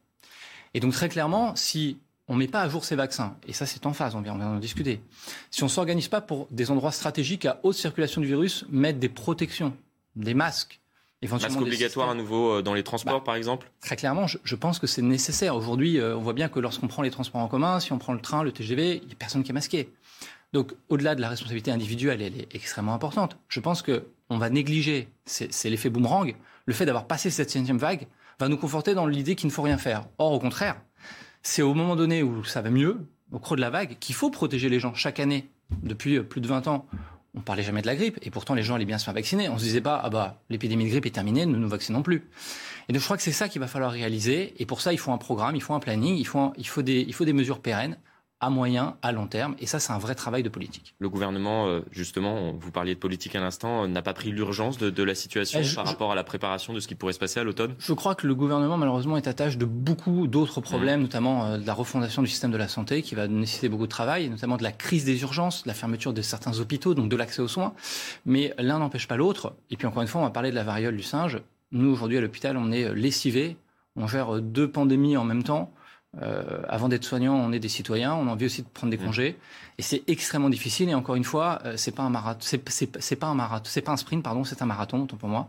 Et 0.72 0.80
donc 0.80 0.92
très 0.92 1.08
clairement, 1.08 1.54
si 1.56 1.98
on 2.30 2.34
ne 2.34 2.38
met 2.38 2.48
pas 2.48 2.62
à 2.62 2.68
jour 2.68 2.84
ces 2.84 2.94
vaccins, 2.94 3.36
et 3.48 3.52
ça 3.52 3.66
c'est 3.66 3.84
en 3.86 3.92
phase, 3.92 4.14
on 4.14 4.20
vient, 4.20 4.36
on 4.40 4.40
en 4.40 4.60
discuter. 4.60 5.02
Si 5.50 5.64
on 5.64 5.66
ne 5.66 5.70
s'organise 5.70 6.06
pas 6.06 6.20
pour 6.20 6.46
des 6.52 6.70
endroits 6.70 6.92
stratégiques 6.92 7.44
à 7.44 7.58
haute 7.64 7.74
circulation 7.74 8.20
du 8.20 8.28
virus, 8.28 8.64
mettre 8.70 9.00
des 9.00 9.08
protections, 9.08 9.76
des 10.14 10.32
masques, 10.32 10.80
éventuellement 11.22 11.56
Masque 11.56 11.66
obligatoire 11.66 12.08
à 12.08 12.14
nouveau 12.14 12.52
euh, 12.52 12.62
dans 12.62 12.72
les 12.72 12.84
transports, 12.84 13.18
bah, 13.18 13.24
par 13.24 13.34
exemple? 13.34 13.68
Très 13.80 13.96
clairement, 13.96 14.28
je, 14.28 14.54
pense 14.54 14.78
que 14.78 14.86
c'est 14.86 15.02
nécessaire. 15.02 15.56
Aujourd'hui, 15.56 15.98
euh, 15.98 16.16
on 16.16 16.20
voit 16.20 16.32
bien 16.32 16.48
que 16.48 16.60
lorsqu'on 16.60 16.86
prend 16.86 17.02
les 17.02 17.10
transports 17.10 17.40
en 17.40 17.48
commun, 17.48 17.80
si 17.80 17.92
on 17.92 17.98
prend 17.98 18.12
le 18.12 18.20
train, 18.20 18.44
le 18.44 18.52
TGV, 18.52 19.00
il 19.02 19.06
n'y 19.08 19.12
a 19.12 19.16
personne 19.16 19.42
qui 19.42 19.50
est 19.50 19.54
masqué. 19.54 19.92
Donc, 20.52 20.72
au-delà 20.88 21.16
de 21.16 21.20
la 21.20 21.30
responsabilité 21.30 21.72
individuelle, 21.72 22.22
elle 22.22 22.40
est 22.40 22.54
extrêmement 22.54 22.94
importante. 22.94 23.38
Je 23.48 23.58
pense 23.58 23.82
que 23.82 24.04
on 24.28 24.38
va 24.38 24.50
négliger, 24.50 25.08
c'est 25.24 25.68
l'effet 25.68 25.90
boomerang, 25.90 26.36
le 26.64 26.74
fait 26.74 26.86
d'avoir 26.86 27.08
passé 27.08 27.28
cette 27.30 27.50
septième 27.50 27.78
vague 27.78 28.06
va 28.38 28.48
nous 28.48 28.56
conforter 28.56 28.94
dans 28.94 29.06
l'idée 29.06 29.34
qu'il 29.34 29.48
ne 29.48 29.52
faut 29.52 29.62
rien 29.62 29.78
faire. 29.78 30.06
Or, 30.18 30.30
au 30.30 30.38
contraire, 30.38 30.80
c'est 31.42 31.62
au 31.62 31.74
moment 31.74 31.96
donné 31.96 32.22
où 32.22 32.44
ça 32.44 32.62
va 32.62 32.70
mieux, 32.70 32.98
au 33.32 33.38
creux 33.38 33.56
de 33.56 33.60
la 33.60 33.70
vague, 33.70 33.96
qu'il 34.00 34.14
faut 34.14 34.30
protéger 34.30 34.68
les 34.68 34.80
gens. 34.80 34.94
Chaque 34.94 35.20
année, 35.20 35.48
depuis 35.82 36.16
euh, 36.16 36.22
plus 36.22 36.40
de 36.40 36.48
20 36.48 36.68
ans, 36.68 36.86
on 37.34 37.40
parlait 37.40 37.62
jamais 37.62 37.80
de 37.80 37.86
la 37.86 37.94
grippe, 37.94 38.18
et 38.22 38.30
pourtant 38.30 38.54
les 38.54 38.62
gens 38.62 38.74
allaient 38.74 38.84
bien 38.84 38.98
se 38.98 39.04
faire 39.04 39.14
vacciner. 39.14 39.48
On 39.48 39.58
se 39.58 39.62
disait 39.62 39.80
pas, 39.80 40.00
ah 40.02 40.10
bah, 40.10 40.42
l'épidémie 40.50 40.84
de 40.84 40.90
grippe 40.90 41.06
est 41.06 41.14
terminée, 41.14 41.46
ne 41.46 41.56
nous 41.56 41.68
vaccinons 41.68 42.02
plus. 42.02 42.28
Et 42.88 42.92
donc 42.92 43.00
je 43.00 43.04
crois 43.04 43.16
que 43.16 43.22
c'est 43.22 43.32
ça 43.32 43.48
qu'il 43.48 43.60
va 43.60 43.68
falloir 43.68 43.92
réaliser, 43.92 44.54
et 44.60 44.66
pour 44.66 44.80
ça 44.80 44.92
il 44.92 44.98
faut 44.98 45.12
un 45.12 45.18
programme, 45.18 45.54
il 45.54 45.62
faut 45.62 45.74
un 45.74 45.80
planning, 45.80 46.16
il 46.16 46.26
faut, 46.26 46.52
il 46.56 46.66
il 46.88 47.14
faut 47.14 47.24
des 47.24 47.32
mesures 47.32 47.60
pérennes 47.60 47.98
à 48.40 48.48
moyen, 48.48 48.96
à 49.02 49.12
long 49.12 49.26
terme. 49.26 49.54
Et 49.58 49.66
ça, 49.66 49.78
c'est 49.78 49.92
un 49.92 49.98
vrai 49.98 50.14
travail 50.14 50.42
de 50.42 50.48
politique. 50.48 50.94
Le 50.98 51.10
gouvernement, 51.10 51.66
euh, 51.66 51.82
justement, 51.92 52.52
vous 52.58 52.70
parliez 52.70 52.94
de 52.94 52.98
politique 52.98 53.36
à 53.36 53.40
l'instant, 53.40 53.84
euh, 53.84 53.86
n'a 53.86 54.00
pas 54.00 54.14
pris 54.14 54.30
l'urgence 54.30 54.78
de, 54.78 55.02
la 55.02 55.14
situation 55.14 55.60
par 55.74 55.86
rapport 55.86 56.12
à 56.12 56.14
la 56.14 56.24
préparation 56.24 56.72
de 56.72 56.80
ce 56.80 56.88
qui 56.88 56.94
pourrait 56.94 57.12
se 57.12 57.18
passer 57.18 57.40
à 57.40 57.44
l'automne? 57.44 57.74
Je 57.78 57.92
crois 57.92 58.14
que 58.14 58.26
le 58.26 58.34
gouvernement, 58.34 58.78
malheureusement, 58.78 59.18
est 59.18 59.28
attaché 59.28 59.56
de 59.56 59.66
beaucoup 59.66 60.26
d'autres 60.26 60.60
problèmes, 60.62 61.00
mmh. 61.00 61.02
notamment 61.02 61.44
euh, 61.44 61.58
de 61.58 61.66
la 61.66 61.74
refondation 61.74 62.22
du 62.22 62.28
système 62.28 62.50
de 62.50 62.56
la 62.56 62.68
santé, 62.68 63.02
qui 63.02 63.14
va 63.14 63.28
nécessiter 63.28 63.68
beaucoup 63.68 63.86
de 63.86 63.90
travail, 63.90 64.30
notamment 64.30 64.56
de 64.56 64.62
la 64.62 64.72
crise 64.72 65.04
des 65.04 65.20
urgences, 65.20 65.64
de 65.64 65.68
la 65.68 65.74
fermeture 65.74 66.14
de 66.14 66.22
certains 66.22 66.58
hôpitaux, 66.60 66.94
donc 66.94 67.10
de 67.10 67.16
l'accès 67.16 67.42
aux 67.42 67.48
soins. 67.48 67.74
Mais 68.24 68.54
l'un 68.58 68.78
n'empêche 68.78 69.06
pas 69.06 69.16
l'autre. 69.16 69.54
Et 69.70 69.76
puis, 69.76 69.86
encore 69.86 70.02
une 70.02 70.08
fois, 70.08 70.22
on 70.22 70.24
va 70.24 70.30
parler 70.30 70.50
de 70.50 70.56
la 70.56 70.64
variole 70.64 70.96
du 70.96 71.02
singe. 71.02 71.40
Nous, 71.72 71.90
aujourd'hui, 71.90 72.16
à 72.16 72.20
l'hôpital, 72.22 72.56
on 72.56 72.72
est 72.72 72.94
lessivés. 72.94 73.56
On 73.96 74.06
gère 74.06 74.40
deux 74.40 74.70
pandémies 74.70 75.16
en 75.16 75.24
même 75.24 75.42
temps. 75.42 75.72
Euh, 76.20 76.62
avant 76.68 76.88
d'être 76.88 77.04
soignant, 77.04 77.34
on 77.34 77.52
est 77.52 77.60
des 77.60 77.68
citoyens, 77.68 78.14
on 78.14 78.26
a 78.26 78.30
envie 78.32 78.46
aussi 78.46 78.62
de 78.62 78.68
prendre 78.68 78.90
des 78.90 78.98
mmh. 78.98 79.04
congés, 79.04 79.38
et 79.78 79.82
c'est 79.82 80.02
extrêmement 80.08 80.50
difficile. 80.50 80.88
Et 80.88 80.94
encore 80.94 81.14
une 81.14 81.24
fois, 81.24 81.60
euh, 81.64 81.74
c'est 81.76 81.92
pas 81.92 82.02
un 82.02 82.10
marathon, 82.10 82.40
c'est 82.40 83.16
pas 83.16 83.26
un 83.28 83.34
marathon, 83.34 83.64
c'est 83.66 83.80
pas 83.80 83.92
un 83.92 83.96
sprint, 83.96 84.24
pardon, 84.24 84.44
c'est 84.44 84.60
un 84.60 84.66
marathon, 84.66 85.02
autant 85.02 85.16
pour 85.16 85.28
moi. 85.28 85.48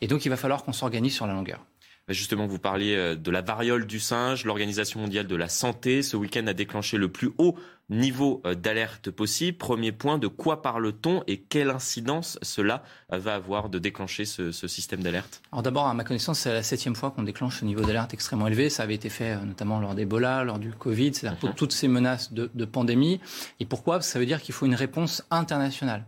Et 0.00 0.08
donc, 0.08 0.26
il 0.26 0.28
va 0.28 0.36
falloir 0.36 0.64
qu'on 0.64 0.72
s'organise 0.72 1.14
sur 1.14 1.26
la 1.26 1.32
longueur. 1.32 1.64
Justement, 2.08 2.46
vous 2.46 2.58
parliez 2.58 2.96
euh, 2.96 3.14
de 3.14 3.30
la 3.30 3.42
variole 3.42 3.86
du 3.86 4.00
singe. 4.00 4.44
L'Organisation 4.44 5.00
mondiale 5.00 5.26
de 5.26 5.36
la 5.36 5.48
santé, 5.48 6.02
ce 6.02 6.16
week-end, 6.16 6.46
a 6.46 6.52
déclenché 6.52 6.98
le 6.98 7.08
plus 7.08 7.30
haut 7.38 7.56
niveau 7.92 8.42
euh, 8.44 8.54
d'alerte 8.54 9.10
possible. 9.10 9.58
Premier 9.58 9.92
point, 9.92 10.18
de 10.18 10.26
quoi 10.26 10.62
parle-t-on 10.62 11.22
et 11.26 11.38
quelle 11.40 11.70
incidence 11.70 12.38
cela 12.42 12.82
va 13.10 13.34
avoir 13.34 13.68
de 13.68 13.78
déclencher 13.78 14.24
ce, 14.24 14.50
système 14.52 15.02
d'alerte? 15.02 15.42
Alors 15.52 15.62
d'abord, 15.62 15.86
à 15.86 15.94
ma 15.94 16.04
connaissance, 16.04 16.40
c'est 16.40 16.52
la 16.52 16.62
septième 16.62 16.96
fois 16.96 17.10
qu'on 17.10 17.22
déclenche 17.22 17.60
ce 17.60 17.64
niveau 17.64 17.82
d'alerte 17.82 18.14
extrêmement 18.14 18.46
élevé. 18.46 18.70
Ça 18.70 18.82
avait 18.82 18.94
été 18.94 19.08
fait 19.08 19.32
euh, 19.32 19.44
notamment 19.44 19.78
lors 19.78 19.94
d'Ebola, 19.94 20.44
lors 20.44 20.58
du 20.58 20.72
Covid, 20.72 21.14
c'est-à-dire 21.14 21.38
pour 21.38 21.50
mhm. 21.50 21.54
toutes 21.54 21.72
ces 21.72 21.88
menaces 21.88 22.32
de, 22.32 22.50
de 22.52 22.64
pandémie. 22.64 23.20
Et 23.60 23.66
pourquoi? 23.66 24.00
Ça 24.00 24.18
veut 24.18 24.26
dire 24.26 24.42
qu'il 24.42 24.54
faut 24.54 24.66
une 24.66 24.74
réponse 24.74 25.24
internationale. 25.30 26.06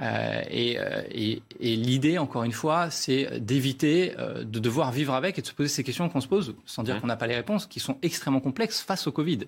Euh, 0.00 0.42
et, 0.50 1.42
l'idée, 1.60 2.18
encore 2.18 2.44
une 2.44 2.52
fois, 2.52 2.90
c'est 2.90 3.40
d'éviter 3.40 4.14
euh, 4.18 4.44
de 4.44 4.58
devoir 4.58 4.92
vivre 4.92 5.14
avec 5.14 5.38
et 5.38 5.42
de 5.42 5.46
se 5.46 5.52
poser 5.52 5.68
ces 5.68 5.84
questions 5.84 6.08
qu'on 6.08 6.20
se 6.20 6.28
pose, 6.28 6.54
sans 6.66 6.82
dire 6.82 6.96
mmh. 6.96 7.00
qu'on 7.00 7.06
n'a 7.06 7.16
pas 7.16 7.26
les 7.26 7.36
réponses, 7.36 7.66
qui 7.66 7.80
sont 7.80 7.98
extrêmement 8.02 8.40
complexes 8.40 8.80
face 8.80 9.06
au 9.06 9.12
Covid. 9.12 9.40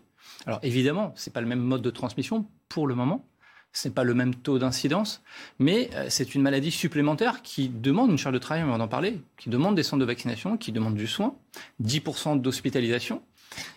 Alors 0.47 0.61
évidemment, 0.63 1.13
ce 1.17 1.29
n'est 1.29 1.33
pas 1.33 1.41
le 1.41 1.47
même 1.47 1.61
mode 1.61 1.83
de 1.83 1.91
transmission 1.91 2.47
pour 2.69 2.87
le 2.87 2.95
moment, 2.95 3.27
ce 3.73 3.89
n'est 3.89 3.95
pas 3.95 4.05
le 4.05 4.15
même 4.15 4.35
taux 4.35 4.59
d'incidence, 4.59 5.23
mais 5.59 5.91
c'est 6.09 6.35
une 6.35 6.43
maladie 6.43 6.71
supplémentaire 6.71 7.43
qui 7.43 7.69
demande 7.69 8.11
une 8.11 8.19
charge 8.19 8.35
de 8.35 8.39
travail, 8.39 8.65
on 8.65 8.77
va 8.77 8.83
en 8.83 8.89
parler, 8.89 9.21
qui 9.37 9.51
demande 9.51 9.75
des 9.75 9.83
centres 9.83 10.01
de 10.01 10.07
vaccination, 10.07 10.57
qui 10.57 10.73
demande 10.73 10.95
du 10.95 11.07
soin, 11.07 11.35
10% 11.83 12.41
d'hospitalisation, 12.41 13.23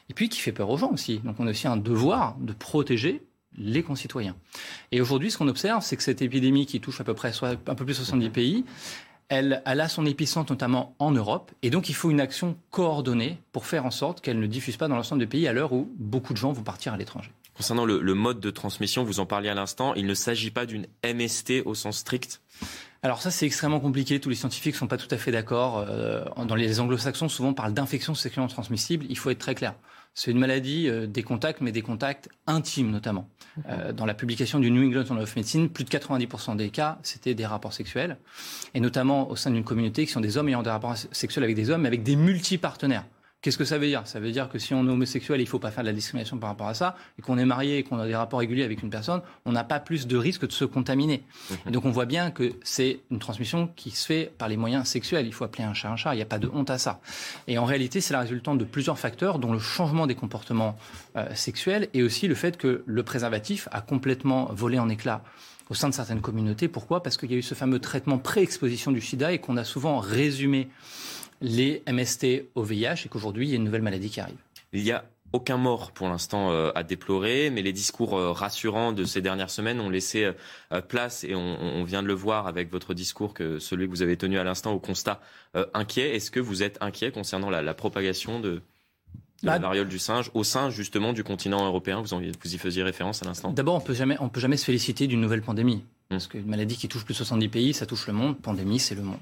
et 0.10 0.14
puis 0.14 0.30
qui 0.30 0.40
fait 0.40 0.52
peur 0.52 0.70
aux 0.70 0.78
gens 0.78 0.92
aussi. 0.92 1.20
Donc 1.20 1.36
on 1.40 1.48
a 1.48 1.52
aussi 1.52 1.68
un 1.68 1.78
devoir 1.78 2.38
de 2.40 2.54
protéger 2.54 3.24
les 3.58 3.84
concitoyens. 3.84 4.36
Et 4.92 5.02
aujourd'hui, 5.02 5.32
ce 5.32 5.38
qu'on 5.38 5.48
observe, 5.48 5.84
c'est 5.84 5.98
que 5.98 6.04
cette 6.04 6.22
épidémie 6.22 6.66
qui 6.66 6.80
touche 6.80 7.02
à 7.02 7.04
peu 7.04 7.14
près 7.14 7.32
un 7.42 7.56
peu 7.56 7.86
plus 7.86 7.94
de 7.94 7.94
70 7.94 8.30
pays, 8.30 8.66
elle, 9.30 9.62
a 9.66 9.88
son 9.88 10.06
épicentre 10.06 10.52
notamment 10.52 10.96
en 11.00 11.12
Europe, 11.12 11.52
et 11.62 11.70
donc 11.70 11.88
il 11.88 11.96
faut 11.96 12.10
une 12.10 12.20
action 12.20 12.58
coordonnée 12.72 13.38
pour 13.52 13.66
faire 13.66 13.86
en 13.86 13.92
sorte 13.92 14.22
qu'elle 14.22 14.40
ne 14.40 14.48
diffuse 14.48 14.76
pas 14.76 14.88
dans 14.88 14.96
l'ensemble 14.96 15.20
des 15.22 15.28
pays 15.28 15.48
à 15.48 15.54
l'heure 15.54 15.72
où 15.72 15.90
beaucoup 15.98 16.34
de 16.34 16.38
gens 16.38 16.52
vont 16.52 16.64
partir 16.64 16.94
à 16.94 16.98
l'étranger. 16.98 17.32
Concernant 17.60 17.84
le, 17.84 18.00
le 18.00 18.14
mode 18.14 18.40
de 18.40 18.52
transmission, 18.52 19.04
vous 19.04 19.20
en 19.20 19.26
parliez 19.26 19.50
à 19.50 19.54
l'instant, 19.54 19.94
il 19.96 20.06
ne 20.06 20.14
s'agit 20.14 20.50
pas 20.50 20.66
d'une 20.66 20.88
MST 21.04 21.64
au 21.66 21.76
sens 21.76 21.98
strict? 21.98 22.40
Alors 23.04 23.22
ça, 23.22 23.32
c'est 23.32 23.46
extrêmement 23.46 23.82
compliqué. 23.82 24.22
Tous 24.22 24.30
les 24.30 24.36
scientifiques 24.36 24.76
ne 24.76 24.80
sont 24.80 24.88
pas 24.88 24.96
tout 24.96 25.10
à 25.12 25.18
fait 25.18 25.34
d'accord. 25.34 25.86
Euh, 25.86 26.24
dans 26.46 26.56
les 26.56 26.80
anglo-saxons, 26.80 27.28
souvent, 27.28 27.50
on 27.50 27.54
parle 27.54 27.74
d'infection 27.74 28.16
sexuellement 28.16 28.48
transmissible. 28.48 29.06
Il 29.10 29.18
faut 29.18 29.30
être 29.30 29.40
très 29.40 29.56
clair. 29.56 29.76
C'est 30.14 30.32
une 30.32 30.40
maladie 30.40 30.88
euh, 30.88 31.06
des 31.06 31.22
contacts, 31.22 31.60
mais 31.60 31.74
des 31.74 31.82
contacts 31.82 32.30
intimes 32.48 32.92
notamment. 32.92 33.28
Euh, 33.68 33.92
dans 33.92 34.06
la 34.06 34.14
publication 34.14 34.62
du 34.62 34.72
New 34.72 34.88
England 34.88 35.06
Journal 35.06 35.24
of 35.24 35.36
Medicine, 35.36 35.68
plus 35.68 35.84
de 35.84 35.90
90% 35.90 36.56
des 36.56 36.70
cas, 36.70 36.98
c'était 37.04 37.34
des 37.34 37.46
rapports 37.46 37.74
sexuels, 37.74 38.18
et 38.74 38.80
notamment 38.80 39.30
au 39.30 39.36
sein 39.36 39.52
d'une 39.52 39.66
communauté 39.66 40.06
qui 40.06 40.14
sont 40.14 40.22
des 40.22 40.38
hommes 40.38 40.48
ayant 40.48 40.64
des 40.64 40.70
rapports 40.70 40.96
sexuels 41.12 41.44
avec 41.44 41.58
des 41.58 41.72
hommes, 41.72 41.82
mais 41.82 41.90
avec 41.90 42.04
des 42.04 42.16
multipartenaires. 42.16 43.04
Qu'est-ce 43.42 43.58
que 43.58 43.64
ça 43.64 43.78
veut 43.78 43.88
dire? 43.88 44.02
Ça 44.06 44.20
veut 44.20 44.32
dire 44.32 44.50
que 44.50 44.60
si 44.60 44.74
on 44.74 44.86
est 44.86 44.90
homosexuel, 44.90 45.40
il 45.40 45.46
ne 45.46 45.50
faut 45.50 45.60
pas 45.60 45.72
faire 45.72 45.84
de 45.84 45.90
la 45.90 45.94
discrimination 45.94 46.38
par 46.38 46.50
rapport 46.50 46.68
à 46.68 46.74
ça, 46.74 46.98
et 47.18 47.22
qu'on 47.22 47.38
est 47.38 47.46
marié 47.46 47.78
et 47.78 47.84
qu'on 47.84 47.98
a 47.98 48.06
des 48.06 48.16
rapports 48.16 48.40
réguliers 48.40 48.66
avec 48.66 48.84
une 48.84 48.90
personne, 48.90 49.22
on 49.46 49.54
n'a 49.54 49.64
pas 49.64 49.80
plus 49.80 50.08
de 50.08 50.18
risque 50.18 50.46
de 50.46 50.52
se 50.52 50.66
contaminer. 50.66 51.24
Mhm. 51.50 51.58
Et 51.68 51.72
donc 51.72 51.86
on 51.86 51.92
voit 51.92 52.06
bien 52.06 52.32
que 52.32 52.52
c'est 52.64 53.00
une 53.12 53.20
transmission 53.20 53.70
qui 53.78 53.92
se 53.92 54.06
fait 54.06 54.34
par 54.38 54.50
les 54.50 54.58
moyens 54.58 54.86
sexuels. 54.88 55.26
Il 55.26 55.34
faut 55.34 55.46
appeler 55.46 55.64
un 55.64 55.74
chat 55.74 55.90
un 55.90 55.96
chat, 55.96 56.14
il 56.14 56.18
n'y 56.18 56.22
a 56.22 56.26
pas 56.26 56.38
de 56.38 56.50
honte 56.54 56.70
à 56.70 56.78
ça. 56.78 57.00
Et 57.48 57.58
en 57.58 57.66
réalité, 57.66 58.02
c'est 58.02 58.14
la 58.14 58.20
résultante 58.20 58.58
de 58.58 58.66
plusieurs 58.66 59.00
facteurs, 59.00 59.40
dont 59.40 59.54
le 59.54 59.60
changement 59.60 60.06
des 60.06 60.16
comportements 60.16 60.78
euh, 61.16 61.34
sexuels 61.34 61.88
et 61.94 62.04
aussi 62.04 62.28
le 62.28 62.36
fait 62.36 62.58
que 62.58 62.84
le 62.86 63.04
préservatif 63.04 63.70
a 63.72 63.80
complètement 63.80 64.50
volé 64.52 64.80
en 64.80 64.90
éclats 64.90 65.24
au 65.70 65.76
sein 65.76 65.88
de 65.88 65.94
certaines 65.94 66.22
communautés. 66.22 66.68
Pourquoi? 66.68 67.04
Parce 67.04 67.16
qu'il 67.16 67.32
y 67.32 67.36
a 67.36 67.38
eu 67.38 67.42
ce 67.42 67.56
fameux 67.56 67.80
traitement 67.80 68.18
pré-exposition 68.18 68.92
du 68.92 69.02
sida 69.02 69.32
et 69.32 69.40
qu'on 69.40 69.56
a 69.56 69.64
souvent 69.64 70.00
résumé 70.00 70.68
les 71.42 71.84
MST 71.92 72.46
au 72.56 72.64
VIH 72.64 73.06
et 73.06 73.10
qu'aujourd'hui, 73.10 73.48
il 73.48 73.50
y 73.50 73.54
a 73.54 73.56
une 73.56 73.64
nouvelle 73.64 73.82
maladie 73.82 74.10
qui 74.10 74.20
arrive. 74.20 74.38
Il 74.74 74.84
y 74.84 74.92
a 74.92 75.06
aucun 75.34 75.58
mort 75.58 75.92
pour 75.92 76.08
l'instant 76.08 76.52
euh, 76.52 76.72
à 76.76 76.84
déplorer, 76.84 77.50
mais 77.50 77.62
les 77.62 77.74
discours 77.74 78.18
euh, 78.18 78.32
rassurants 78.32 78.92
de 78.92 79.04
ces 79.04 79.22
dernières 79.22 79.50
semaines 79.50 79.80
ont 79.80 79.90
laissé 79.90 80.32
euh, 80.72 80.82
place, 80.82 81.24
et 81.24 81.36
on, 81.36 81.84
vient 81.84 82.02
de 82.02 82.08
le 82.08 82.14
voir 82.14 82.48
avec 82.48 82.72
votre 82.72 82.94
discours, 82.94 83.34
que 83.34 83.60
celui 83.60 83.86
que 83.86 83.92
vous 83.92 84.02
avez 84.02 84.18
tenu 84.18 84.38
à 84.38 84.44
l'instant, 84.44 84.74
au 84.74 84.80
constat 84.80 85.20
inquiet. 85.74 86.16
Est-ce 86.16 86.30
que 86.30 86.40
vous 86.40 86.62
êtes 86.62 86.78
inquiet 86.82 87.12
concernant 87.12 87.50
la, 87.50 87.74
propagation 87.74 88.40
de, 88.40 88.62
la 89.42 89.54
bah, 89.54 89.68
variole 89.68 89.88
du 89.88 89.98
singe 89.98 90.30
au 90.34 90.44
sein 90.44 90.70
justement 90.70 91.14
du 91.14 91.24
continent 91.24 91.66
européen? 91.66 92.02
Vous, 92.02 92.16
vous 92.18 92.56
y 92.56 92.58
faisiez 92.58 92.84
référence 92.84 93.24
à 93.24 93.26
l'instant 93.26 93.52
D'abord, 93.52 93.76
on 93.76 93.82
peut 93.82 93.94
jamais, 93.94 94.18
on 94.20 94.30
peut 94.30 94.40
jamais 94.40 94.58
se 94.58 94.66
féliciter 94.66 95.08
d'une 95.08 95.22
nouvelle 95.22 95.42
pandémie. 95.42 95.84
Parce 96.10 96.26
qu'une 96.26 96.48
maladie 96.48 96.76
qui 96.76 96.88
touche 96.88 97.06
plus 97.06 97.14
de 97.14 97.18
70 97.18 97.50
pays, 97.50 97.72
ça 97.72 97.86
touche 97.86 98.08
le 98.08 98.14
monde. 98.14 98.36
Pandémie, 98.36 98.80
c'est 98.80 98.96
le 98.96 99.04
monde. 99.04 99.20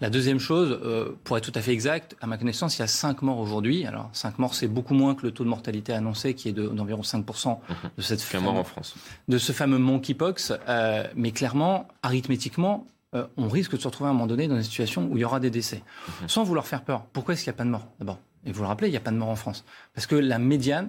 La 0.00 0.10
deuxième 0.10 0.40
chose, 0.40 0.80
euh, 0.82 1.16
pour 1.22 1.38
être 1.38 1.44
tout 1.44 1.56
à 1.56 1.62
fait 1.62 1.70
exact, 1.70 2.16
à 2.20 2.26
ma 2.26 2.38
connaissance, 2.38 2.76
il 2.76 2.80
y 2.80 2.82
a 2.82 2.88
5 2.88 3.22
morts 3.22 3.38
aujourd'hui. 3.38 3.86
Alors, 3.86 4.10
5 4.14 4.40
morts, 4.40 4.54
c'est 4.54 4.66
beaucoup 4.66 4.94
moins 4.94 5.14
que 5.14 5.22
le 5.22 5.30
taux 5.30 5.44
de 5.44 5.48
mortalité 5.48 5.92
annoncé, 5.92 6.34
qui 6.34 6.48
est 6.48 6.52
d'environ 6.52 7.02
5% 7.02 7.50
mhm. 7.50 7.76
de 7.96 8.02
cette 8.02 8.20
fameux, 8.20 8.42
mort 8.46 8.56
en 8.56 8.64
France. 8.64 8.96
De 9.28 9.38
ce 9.38 9.52
fameux 9.52 9.78
monkeypox. 9.78 10.52
Euh, 10.68 11.06
mais 11.14 11.30
clairement, 11.30 11.86
arithmétiquement, 12.02 12.84
euh, 13.14 13.28
on 13.36 13.48
risque 13.48 13.76
de 13.76 13.80
se 13.80 13.86
retrouver 13.86 14.08
à 14.08 14.10
un 14.10 14.14
moment 14.14 14.26
donné 14.26 14.48
dans 14.48 14.56
une 14.56 14.64
situation 14.64 15.06
où 15.08 15.16
il 15.16 15.20
y 15.20 15.24
aura 15.24 15.38
des 15.38 15.50
décès. 15.50 15.84
Mhm. 16.22 16.28
Sans 16.28 16.42
vouloir 16.42 16.66
faire 16.66 16.82
peur. 16.82 17.04
Pourquoi 17.12 17.34
est-ce 17.34 17.44
qu'il 17.44 17.52
n'y 17.52 17.54
a 17.54 17.58
pas 17.58 17.64
de 17.64 17.70
mort 17.70 17.86
D'abord, 18.00 18.18
et 18.44 18.50
vous 18.50 18.62
le 18.62 18.66
rappelez, 18.66 18.88
il 18.88 18.92
n'y 18.92 18.96
a 18.96 19.00
pas 19.00 19.12
de 19.12 19.18
mort 19.18 19.28
en 19.28 19.36
France. 19.36 19.64
Parce 19.94 20.08
que 20.08 20.16
la 20.16 20.40
médiane, 20.40 20.88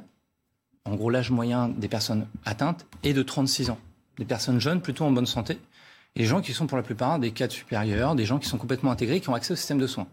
en 0.85 0.95
gros 0.95 1.11
l'âge 1.11 1.29
moyen 1.29 1.67
des 1.69 1.87
personnes 1.87 2.25
atteintes, 2.45 2.87
est 3.03 3.13
de 3.13 3.21
36 3.21 3.69
ans 3.69 3.77
des 4.17 4.25
personnes 4.25 4.59
jeunes 4.59 4.81
plutôt 4.81 5.05
en 5.05 5.11
bonne 5.11 5.25
santé, 5.25 5.59
et 6.15 6.21
des 6.21 6.25
gens 6.25 6.41
qui 6.41 6.53
sont 6.53 6.67
pour 6.67 6.77
la 6.77 6.83
plupart 6.83 7.19
des 7.19 7.31
cadres 7.31 7.53
supérieurs, 7.53 8.15
des 8.15 8.25
gens 8.25 8.39
qui 8.39 8.47
sont 8.47 8.57
complètement 8.57 8.91
intégrés, 8.91 9.19
qui 9.19 9.29
ont 9.29 9.35
accès 9.35 9.53
au 9.53 9.55
système 9.55 9.79
de 9.79 9.87
soins. 9.87 10.07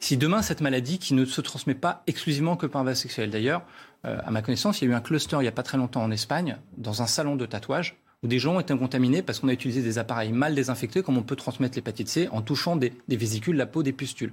Si 0.00 0.16
demain 0.16 0.42
cette 0.42 0.60
maladie 0.60 0.98
qui 0.98 1.14
ne 1.14 1.24
se 1.24 1.40
transmet 1.40 1.74
pas 1.74 2.02
exclusivement 2.06 2.56
que 2.56 2.66
par 2.66 2.82
voie 2.82 2.94
sexuelle, 2.94 3.30
d'ailleurs, 3.30 3.62
euh, 4.04 4.18
à 4.24 4.30
ma 4.30 4.42
connaissance, 4.42 4.80
il 4.80 4.86
y 4.86 4.88
a 4.88 4.90
eu 4.92 4.94
un 4.94 5.00
cluster 5.00 5.36
il 5.36 5.42
n'y 5.42 5.48
a 5.48 5.52
pas 5.52 5.62
très 5.62 5.78
longtemps 5.78 6.02
en 6.02 6.10
Espagne, 6.10 6.58
dans 6.76 7.02
un 7.02 7.06
salon 7.06 7.36
de 7.36 7.46
tatouage, 7.46 7.96
où 8.22 8.26
des 8.26 8.38
gens 8.38 8.56
ont 8.56 8.60
été 8.60 8.76
contaminés 8.76 9.22
parce 9.22 9.40
qu'on 9.40 9.48
a 9.48 9.52
utilisé 9.52 9.82
des 9.82 9.98
appareils 9.98 10.32
mal 10.32 10.54
désinfectés, 10.54 11.02
comme 11.02 11.18
on 11.18 11.22
peut 11.22 11.36
transmettre 11.36 11.76
l'hépatite 11.76 12.08
C, 12.08 12.28
en 12.32 12.42
touchant 12.42 12.76
des, 12.76 12.92
des 13.08 13.16
vésicules, 13.16 13.56
la 13.56 13.66
peau, 13.66 13.82
des 13.82 13.92
pustules, 13.92 14.32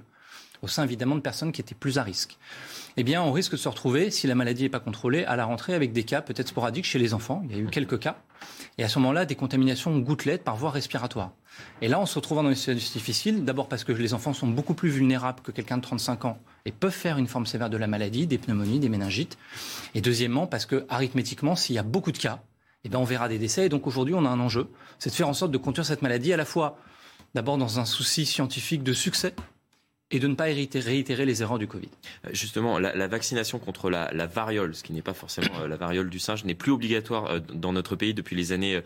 au 0.62 0.68
sein 0.68 0.84
évidemment 0.84 1.16
de 1.16 1.20
personnes 1.20 1.52
qui 1.52 1.60
étaient 1.60 1.74
plus 1.74 1.98
à 1.98 2.02
risque 2.02 2.38
eh 2.98 3.04
bien, 3.04 3.22
on 3.22 3.32
risque 3.32 3.52
de 3.52 3.56
se 3.56 3.68
retrouver, 3.68 4.10
si 4.10 4.26
la 4.26 4.34
maladie 4.34 4.64
n'est 4.64 4.68
pas 4.68 4.80
contrôlée, 4.80 5.24
à 5.24 5.34
la 5.34 5.46
rentrée 5.46 5.72
avec 5.74 5.92
des 5.92 6.04
cas 6.04 6.20
peut-être 6.20 6.48
sporadiques 6.48 6.84
chez 6.84 6.98
les 6.98 7.14
enfants. 7.14 7.42
Il 7.48 7.56
y 7.56 7.58
a 7.58 7.62
eu 7.62 7.66
quelques 7.66 7.98
cas. 7.98 8.18
Et 8.76 8.84
à 8.84 8.88
ce 8.88 8.98
moment-là, 8.98 9.24
des 9.24 9.34
contaminations 9.34 9.98
gouttelettes 9.98 10.44
par 10.44 10.56
voie 10.56 10.70
respiratoire. 10.70 11.32
Et 11.80 11.88
là, 11.88 12.00
on 12.00 12.06
se 12.06 12.16
retrouve 12.16 12.42
dans 12.42 12.48
une 12.48 12.54
situation 12.54 12.92
difficile, 12.92 13.44
d'abord 13.44 13.68
parce 13.68 13.84
que 13.84 13.92
les 13.92 14.12
enfants 14.12 14.34
sont 14.34 14.46
beaucoup 14.46 14.74
plus 14.74 14.90
vulnérables 14.90 15.40
que 15.40 15.52
quelqu'un 15.52 15.78
de 15.78 15.82
35 15.82 16.24
ans 16.26 16.38
et 16.66 16.72
peuvent 16.72 16.92
faire 16.92 17.18
une 17.18 17.28
forme 17.28 17.46
sévère 17.46 17.70
de 17.70 17.76
la 17.78 17.86
maladie, 17.86 18.26
des 18.26 18.38
pneumonies, 18.38 18.78
des 18.78 18.88
méningites. 18.88 19.38
Et 19.94 20.00
deuxièmement, 20.00 20.46
parce 20.46 20.66
que 20.66 20.84
arithmétiquement, 20.88 21.56
s'il 21.56 21.76
y 21.76 21.78
a 21.78 21.82
beaucoup 21.82 22.12
de 22.12 22.18
cas, 22.18 22.42
eh 22.84 22.88
bien, 22.88 22.98
on 22.98 23.04
verra 23.04 23.28
des 23.28 23.38
décès. 23.38 23.66
Et 23.66 23.68
donc 23.68 23.86
aujourd'hui, 23.86 24.14
on 24.14 24.26
a 24.26 24.28
un 24.28 24.40
enjeu, 24.40 24.68
c'est 24.98 25.10
de 25.10 25.14
faire 25.14 25.28
en 25.28 25.34
sorte 25.34 25.52
de 25.52 25.58
contenir 25.58 25.86
cette 25.86 26.02
maladie 26.02 26.32
à 26.32 26.36
la 26.36 26.44
fois, 26.44 26.78
d'abord 27.34 27.56
dans 27.56 27.78
un 27.78 27.86
souci 27.86 28.26
scientifique 28.26 28.82
de 28.82 28.92
succès, 28.92 29.34
et 30.12 30.18
de 30.18 30.28
ne 30.28 30.34
pas 30.34 30.44
réitérer 30.44 31.24
les 31.24 31.42
erreurs 31.42 31.58
du 31.58 31.66
Covid. 31.66 31.88
Euh, 32.26 32.30
justement, 32.32 32.78
la, 32.78 33.08
vaccination 33.08 33.58
contre 33.58 33.90
la, 33.90 34.26
variole, 34.26 34.74
ce 34.74 34.82
qui 34.82 34.92
n'est 34.92 35.02
pas 35.02 35.14
forcément 35.14 35.60
euh, 35.62 35.68
la 35.68 35.76
variole 35.76 36.10
du 36.10 36.18
singe, 36.18 36.44
n'est 36.44 36.54
plus 36.54 36.70
obligatoire 36.70 37.26
euh, 37.26 37.40
dans 37.52 37.72
notre 37.72 37.96
pays 37.96 38.14
depuis 38.14 38.36
les 38.36 38.52
années 38.52 38.80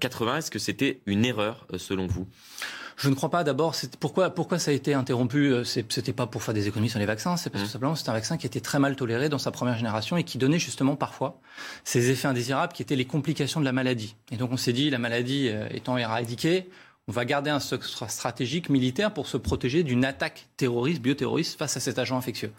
80. 0.00 0.38
Est-ce 0.38 0.50
que 0.50 0.58
c'était 0.58 1.00
une 1.06 1.24
erreur 1.24 1.66
selon 1.76 2.06
vous? 2.06 2.26
Je 2.96 3.08
ne 3.08 3.14
crois 3.14 3.30
pas. 3.30 3.44
D'abord, 3.44 3.74
pourquoi, 3.98 4.30
pourquoi 4.30 4.58
ça 4.58 4.70
a 4.70 4.74
été 4.74 4.94
interrompu 4.94 5.54
C'était 5.64 6.12
pas 6.12 6.26
pour 6.26 6.42
faire 6.42 6.54
des 6.54 6.68
économies 6.68 6.90
sur 6.90 6.98
les 6.98 7.06
vaccins, 7.06 7.36
c'est 7.36 7.50
parce 7.50 7.64
que 7.64 7.68
mmh. 7.68 7.72
simplement 7.72 7.94
c'est 7.94 8.08
un 8.08 8.14
vaccin 8.14 8.36
qui 8.36 8.46
était 8.46 8.60
très 8.60 8.78
mal 8.78 8.96
toléré 8.96 9.28
dans 9.28 9.38
sa 9.38 9.50
première 9.50 9.76
génération 9.76 10.16
et 10.16 10.24
qui 10.24 10.36
donnait 10.36 10.58
justement 10.58 10.96
parfois 10.96 11.40
ces 11.84 12.10
effets 12.10 12.28
indésirables 12.28 12.72
qui 12.72 12.82
étaient 12.82 12.96
les 12.96 13.06
complications 13.06 13.60
de 13.60 13.64
la 13.64 13.72
maladie. 13.72 14.16
Et 14.30 14.36
donc 14.36 14.52
on 14.52 14.58
s'est 14.58 14.74
dit, 14.74 14.90
la 14.90 14.98
maladie 14.98 15.50
étant 15.70 15.96
éradiquée, 15.96 16.68
on 17.08 17.12
va 17.12 17.24
garder 17.24 17.50
un 17.50 17.60
stock 17.60 17.84
stratégique 17.84 18.68
militaire 18.68 19.12
pour 19.12 19.26
se 19.26 19.36
protéger 19.36 19.82
d'une 19.82 20.04
attaque 20.04 20.46
terroriste, 20.56 21.02
bioterroriste 21.02 21.58
face 21.58 21.76
à 21.76 21.80
cet 21.80 21.98
agent 21.98 22.16
infectieux. 22.16 22.52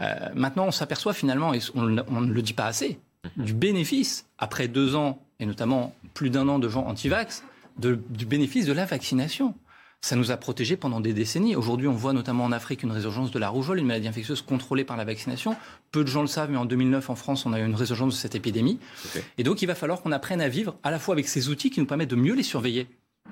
Euh, 0.00 0.14
maintenant, 0.34 0.66
on 0.66 0.70
s'aperçoit 0.70 1.14
finalement, 1.14 1.54
et 1.54 1.60
on, 1.74 1.82
ne 1.82 2.32
le 2.32 2.42
dit 2.42 2.52
pas 2.52 2.66
assez, 2.66 2.98
mhm. 3.36 3.44
du 3.44 3.54
bénéfice, 3.54 4.26
après 4.38 4.68
deux 4.68 4.94
ans, 4.94 5.22
et 5.40 5.46
notamment 5.46 5.94
plus 6.14 6.30
d'un 6.30 6.48
an 6.48 6.58
de 6.58 6.68
gens 6.68 6.86
anti-vax, 6.86 7.44
du 7.78 8.26
bénéfice 8.26 8.66
de 8.66 8.72
la 8.72 8.84
vaccination. 8.84 9.54
Ça 10.00 10.14
nous 10.14 10.30
a 10.30 10.36
protégés 10.36 10.76
pendant 10.76 11.00
des 11.00 11.12
décennies. 11.12 11.56
Aujourd'hui, 11.56 11.88
on 11.88 11.92
voit 11.92 12.12
notamment 12.12 12.44
en 12.44 12.52
Afrique 12.52 12.84
une 12.84 12.92
résurgence 12.92 13.32
de 13.32 13.38
la 13.38 13.48
rougeole, 13.48 13.78
une 13.78 13.86
maladie 13.86 14.06
infectieuse 14.06 14.42
contrôlée 14.42 14.84
par 14.84 14.96
la 14.96 15.04
vaccination. 15.04 15.56
Peu 15.90 16.04
de 16.04 16.08
gens 16.08 16.20
le 16.20 16.28
savent, 16.28 16.50
mais 16.50 16.56
en 16.56 16.66
2009, 16.66 17.10
en 17.10 17.16
France, 17.16 17.46
on 17.46 17.52
a 17.52 17.58
eu 17.58 17.64
une 17.64 17.74
résurgence 17.74 18.14
de 18.14 18.18
cette 18.18 18.36
épidémie. 18.36 18.78
Et 19.38 19.42
donc, 19.42 19.60
il 19.60 19.66
va 19.66 19.74
falloir 19.74 20.00
qu'on 20.00 20.12
apprenne 20.12 20.40
à 20.40 20.48
vivre 20.48 20.76
à 20.84 20.92
la 20.92 21.00
fois 21.00 21.14
avec 21.14 21.26
ces 21.26 21.48
outils 21.48 21.70
qui 21.70 21.80
nous 21.80 21.86
permettent 21.86 22.10
de 22.10 22.16
mieux 22.16 22.34
les 22.34 22.44
surveiller 22.44 22.86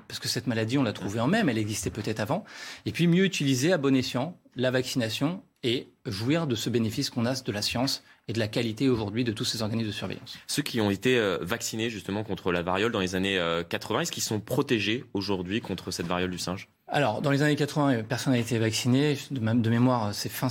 parce 0.07 0.19
que 0.19 0.27
cette 0.27 0.47
maladie, 0.47 0.77
on 0.77 0.83
l'a 0.83 0.93
trouvée 0.93 1.19
en 1.19 1.27
même, 1.27 1.49
elle 1.49 1.57
existait 1.57 1.89
peut-être 1.89 2.19
avant, 2.19 2.43
et 2.85 2.91
puis 2.91 3.07
mieux 3.07 3.25
utiliser 3.25 3.73
à 3.73 3.77
bon 3.77 3.95
escient 3.95 4.37
la 4.55 4.71
vaccination 4.71 5.41
et 5.63 5.87
jouir 6.05 6.47
de 6.47 6.55
ce 6.55 6.69
bénéfice 6.69 7.09
qu'on 7.09 7.25
a 7.25 7.33
de 7.33 7.51
la 7.51 7.61
science 7.61 8.03
et 8.27 8.33
de 8.33 8.39
la 8.39 8.47
qualité 8.47 8.89
aujourd'hui 8.89 9.23
de 9.23 9.31
tous 9.31 9.45
ces 9.45 9.61
organismes 9.61 9.89
de 9.89 9.93
surveillance. 9.93 10.37
Ceux 10.47 10.61
qui 10.61 10.81
ont 10.81 10.91
été 10.91 11.17
euh, 11.17 11.37
vaccinés 11.41 11.89
justement 11.89 12.23
contre 12.23 12.51
la 12.51 12.61
variole 12.61 12.91
dans 12.91 12.99
les 12.99 13.15
années 13.15 13.39
80, 13.69 13.99
euh, 13.99 14.01
est-ce 14.01 14.11
qu'ils 14.11 14.23
sont 14.23 14.39
protégés 14.39 15.05
aujourd'hui 15.13 15.61
contre 15.61 15.91
cette 15.91 16.07
variole 16.07 16.29
du 16.29 16.37
singe? 16.37 16.67
Alors, 16.89 17.21
dans 17.21 17.31
les 17.31 17.41
années 17.41 17.55
80, 17.55 17.91
euh, 17.91 18.03
personne 18.03 18.33
n'a 18.33 18.39
été 18.39 18.59
vacciné. 18.59 19.17
De, 19.31 19.39
de 19.39 19.69
mémoire, 19.69 20.13
c'est 20.13 20.29
fin, 20.29 20.47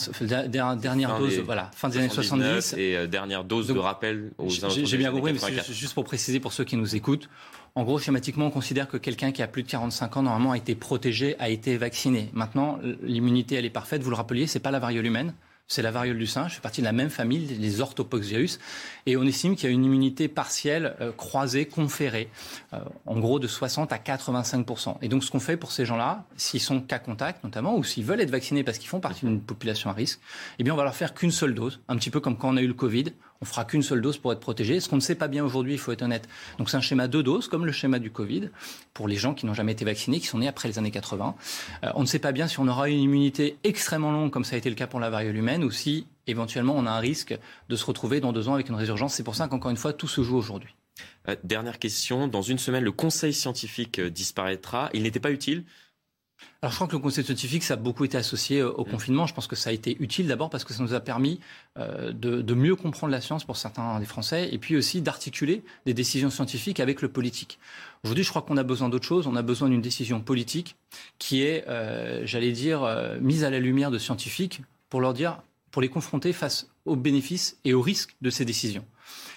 dernière 0.49 1.19
dose, 1.19 1.38
voilà, 1.41 1.71
fin 1.75 1.88
des 1.88 1.99
années 1.99 2.09
70. 2.09 2.75
Et 2.79 3.07
dernière 3.07 3.45
dose 3.45 3.69
de 3.69 3.79
rappel 3.79 4.33
aux 4.38 4.49
J'ai 4.49 4.99
bien 4.99 5.12
compris, 5.12 5.33
mais 5.33 5.62
juste 5.71 5.95
pour 5.95 6.05
préciser 6.05 6.41
pour 6.41 6.53
ceux 6.53 6.65
qui 6.65 6.76
nous 6.76 6.97
écoutent, 6.97 7.29
en 7.76 7.85
gros, 7.85 7.99
schématiquement, 7.99 8.47
on 8.47 8.50
considère 8.50 8.88
que 8.88 8.97
quelqu'un 8.97 9.33
qui 9.33 9.42
a 9.42 9.47
plus 9.47 9.62
de 9.62 9.68
45 9.68 10.16
ans, 10.16 10.23
normalement, 10.23 10.52
a 10.52 10.56
été 10.56 10.75
protégé, 10.75 11.37
a 11.38 11.50
été 11.50 11.76
vacciné. 11.76 12.30
Maintenant, 12.33 12.78
l'immunité, 13.02 13.54
elle 13.56 13.66
est 13.66 13.71
parfaite. 13.71 14.02
Vous 14.02 14.09
le 14.09 14.16
rappeliez, 14.16 14.47
c'est 14.47 14.61
pas 14.61 14.71
la 14.71 14.78
variole 14.78 15.04
humaine 15.04 15.35
c'est 15.68 15.83
la 15.83 15.90
variole 15.90 16.18
du 16.18 16.26
singe, 16.26 16.54
fait 16.54 16.61
partie 16.61 16.80
de 16.80 16.87
la 16.87 16.92
même 16.92 17.11
famille, 17.11 17.40
les 17.40 17.80
orthopoxvirus, 17.80 18.61
et 19.06 19.16
on 19.16 19.25
estime 19.25 19.56
qu'il 19.56 19.68
y 19.68 19.73
a 19.73 19.75
une 19.75 19.85
immunité 19.85 20.28
partielle 20.28 20.95
euh, 21.00 21.11
croisée, 21.12 21.66
conférée, 21.66 22.28
euh, 22.73 22.78
en 23.04 23.18
gros 23.18 23.40
de 23.40 23.49
60 23.49 23.92
à 23.92 23.97
85% 23.97 24.97
Et 25.02 25.09
donc 25.09 25.25
ce 25.25 25.30
qu'on 25.30 25.40
fait 25.40 25.56
pour 25.56 25.73
ces 25.73 25.85
gens-là, 25.85 26.25
s'ils 26.37 26.61
sont 26.61 26.80
cas 26.80 26.99
contact 26.99 27.42
notamment, 27.42 27.76
ou 27.76 27.85
s'ils 27.85 28.04
veulent 28.04 28.21
être 28.21 28.30
vaccinés 28.30 28.62
parce 28.62 28.78
qu'ils 28.78 28.88
font 28.88 29.00
partie 29.00 29.26
d'une 29.26 29.40
population 29.40 29.90
à 29.90 29.92
risque, 29.92 30.21
eh 30.59 30.64
bien 30.64 30.73
on 30.73 30.76
va 30.76 30.85
leur 30.85 30.95
faire 30.95 31.14
qu'une 31.14 31.33
seule 31.33 31.54
dose, 31.54 31.80
un 31.88 31.97
petit 31.97 32.11
peu 32.11 32.21
comme 32.21 32.37
quand 32.37 32.49
on 32.49 32.56
a 32.56 32.62
eu 32.62 32.68
le 32.68 32.75
Covid, 32.75 33.06
on 33.40 33.45
fera 33.45 33.64
qu'une 33.64 33.83
seule 33.83 34.00
dose 34.00 34.19
pour 34.19 34.33
être 34.33 34.40
protégé. 34.40 34.81
Ce 34.81 34.88
qu'on 34.88 34.97
ne 34.97 35.00
sait 35.00 35.14
pas 35.14 35.28
bien 35.28 35.45
aujourd'hui, 35.45 35.75
il 35.75 35.78
faut 35.78 35.93
être 35.93 36.02
honnête. 36.02 36.28
Donc 36.59 36.71
c'est 36.71 36.76
un 36.76 36.81
schéma 36.81 37.09
de 37.09 37.23
doses, 37.23 37.49
comme 37.49 37.66
le 37.66 37.73
schéma 37.73 37.99
du 37.99 38.11
Covid, 38.11 38.50
pour 38.95 39.09
les 39.09 39.16
gens 39.16 39.35
qui 39.35 39.47
n'ont 39.47 39.55
jamais 39.55 39.73
été 39.73 39.85
vaccinés, 39.85 40.21
qui 40.21 40.26
sont 40.26 40.38
nés 40.38 40.49
après 40.49 40.69
les 40.69 40.78
années 40.78 40.90
80. 40.90 41.35
Euh, 41.85 41.90
on 41.95 42.02
ne 42.02 42.07
sait 42.07 42.19
pas 42.19 42.33
bien 42.33 42.49
si 42.49 42.61
on 42.61 42.69
aura 42.69 42.88
une 42.88 43.00
immunité 43.00 43.59
extrêmement 43.64 44.12
longue, 44.12 44.31
comme 44.31 44.45
ça 44.45 44.55
a 44.55 44.59
été 44.59 44.69
le 44.71 44.76
cas 44.76 44.87
pour 44.87 45.00
la 45.00 45.11
variole 45.11 45.37
humaine, 45.37 45.64
ou 45.64 45.71
si 45.71 46.07
éventuellement 46.26 46.75
on 46.76 46.87
a 46.87 46.90
un 46.90 47.00
risque 47.00 47.38
de 47.69 47.76
se 47.76 47.85
retrouver 47.85 48.21
dans 48.21 48.33
deux 48.33 48.49
ans 48.49 48.55
avec 48.55 48.69
une 48.69 48.75
résurgence. 48.75 49.14
C'est 49.14 49.25
pour 49.25 49.37
ça 49.37 49.49
qu'encore 49.49 49.71
une 49.71 49.76
fois, 49.76 49.93
tout 49.93 50.09
se 50.09 50.23
joue 50.23 50.37
aujourd'hui. 50.37 50.75
Euh, 51.28 51.37
dernière 51.45 51.78
question. 51.78 52.28
Dans 52.28 52.43
une 52.43 52.59
semaine, 52.59 52.85
le 52.85 52.93
conseil 52.93 53.33
scientifique 53.33 53.99
euh, 53.99 54.11
disparaîtra. 54.11 54.90
Il 54.95 55.02
n'était 55.02 55.21
pas 55.21 55.31
utile 55.31 55.64
alors 56.62 56.73
je 56.73 56.76
crois 56.76 56.87
que 56.87 56.93
le 56.93 56.99
conseil 56.99 57.25
scientifique, 57.25 57.62
ça 57.62 57.75
a 57.75 57.76
beaucoup 57.76 58.05
été 58.05 58.16
associé 58.16 58.61
euh, 58.61 58.73
au 58.73 58.83
mmh. 58.83 58.90
confinement. 58.90 59.26
Je 59.26 59.35
pense 59.35 59.47
que 59.47 59.57
ça 59.57 59.71
a 59.71 59.73
été 59.73 59.97
utile 60.00 60.26
d'abord 60.26 60.50
parce 60.50 60.64
que 60.64 60.73
ça 60.73 60.83
nous 60.83 60.95
a 60.95 61.00
permis 61.00 61.40
euh, 61.78 62.12
de, 62.12 62.55
mieux 62.55 62.76
comprendre 62.76 63.11
la 63.11 63.21
science 63.21 63.45
pour 63.45 63.57
certains 63.57 64.00
des 64.00 64.07
Français 64.07 64.49
et 64.52 64.59
puis 64.59 64.76
aussi 64.76 65.02
d'articuler 65.02 65.62
des 65.85 65.95
décisions 65.95 66.31
scientifiques 66.31 66.81
avec 66.81 67.02
le 67.02 67.09
politique. 67.09 67.59
Aujourd'hui, 68.05 68.25
je 68.25 68.31
crois 68.31 68.43
qu'on 68.43 68.57
a 68.57 68.62
besoin 68.62 68.88
d'autre 68.88 69.07
chose. 69.07 69.26
On 69.26 69.37
a 69.37 69.43
besoin 69.43 69.69
d'une 69.69 69.83
décision 69.83 70.21
politique 70.21 70.76
qui 71.19 71.43
est, 71.43 71.66
euh, 71.69 72.25
j'allais 72.25 72.52
dire, 72.52 72.88
mise 73.21 73.45
à 73.45 73.50
la 73.50 73.59
lumière 73.59 73.90
de 73.90 73.99
scientifiques 73.99 74.62
pour 74.88 75.00
leur 75.00 75.12
dire, 75.12 75.43
pour 75.71 75.83
les 75.83 75.88
confronter 75.88 76.33
face 76.33 76.69
aux 76.85 76.97
bénéfices 76.97 77.59
et 77.64 77.75
aux 77.75 77.83
risques 77.83 78.16
de 78.23 78.31
ces 78.31 78.45
décisions. 78.45 78.85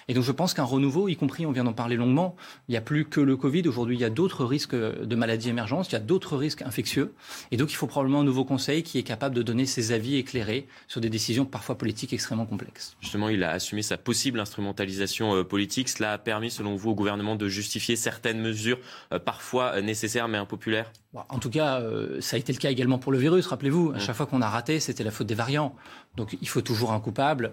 Et 0.08 0.14
donc 0.14 0.24
je 0.24 0.32
pense 0.32 0.54
qu'un 0.54 0.64
renouveau, 0.64 1.08
y 1.08 1.16
compris, 1.16 1.46
on 1.46 1.52
vient 1.52 1.64
d'en 1.64 1.72
parler 1.72 1.96
longuement, 1.96 2.36
il 2.68 2.72
n'y 2.72 2.76
a 2.76 2.80
plus 2.80 3.04
que 3.04 3.20
le 3.20 3.36
Covid. 3.36 3.66
Aujourd'hui, 3.68 3.96
il 3.96 4.00
y 4.00 4.04
a 4.04 4.10
d'autres 4.10 4.44
risques 4.44 4.74
de 4.74 5.16
maladies 5.16 5.48
émergentes, 5.48 5.88
il 5.88 5.92
y 5.92 5.96
a 5.96 6.00
d'autres 6.00 6.36
risques 6.36 6.62
infectieux. 6.62 7.14
Et 7.50 7.56
donc 7.56 7.72
il 7.72 7.76
faut 7.76 7.86
probablement 7.86 8.20
un 8.20 8.24
nouveau 8.24 8.44
conseil 8.44 8.82
qui 8.82 8.98
est 8.98 9.02
capable 9.02 9.34
de 9.34 9.42
donner 9.42 9.66
ses 9.66 9.92
avis 9.92 10.16
éclairés 10.16 10.66
sur 10.88 11.00
des 11.00 11.10
décisions 11.10 11.44
parfois 11.44 11.76
politiques 11.78 12.12
extrêmement 12.12 12.46
complexes. 12.46 12.96
Justement, 13.00 13.28
il 13.28 13.44
a 13.44 13.50
assumé 13.50 13.82
sa 13.82 13.96
possible 13.96 14.40
instrumentalisation 14.40 15.34
euh, 15.34 15.44
politique. 15.44 15.88
Cela 15.88 16.12
a 16.12 16.18
permis, 16.18 16.50
selon 16.50 16.76
vous, 16.76 16.90
au 16.90 16.94
gouvernement 16.94 17.36
de 17.36 17.48
justifier 17.48 17.96
certaines 17.96 18.40
mesures 18.40 18.78
euh, 19.12 19.18
parfois 19.18 19.72
euh, 19.74 19.82
nécessaires 19.82 20.28
mais 20.28 20.38
impopulaires? 20.38 20.92
En 21.28 21.40
tout 21.40 21.50
cas, 21.50 21.82
ça 22.20 22.36
a 22.36 22.38
été 22.38 22.52
le 22.52 22.58
cas 22.58 22.70
également 22.70 22.98
pour 22.98 23.10
le 23.10 23.18
virus. 23.18 23.48
Rappelez-vous, 23.48 23.90
à 23.90 23.96
mmh. 23.96 24.00
chaque 24.00 24.14
fois 24.14 24.26
qu'on 24.26 24.42
a 24.42 24.48
raté, 24.48 24.78
c'était 24.78 25.02
la 25.02 25.10
faute 25.10 25.26
des 25.26 25.34
variants. 25.34 25.74
Donc 26.16 26.38
il 26.40 26.48
faut 26.48 26.60
toujours 26.60 26.92
un 26.92 27.00
coupable. 27.00 27.52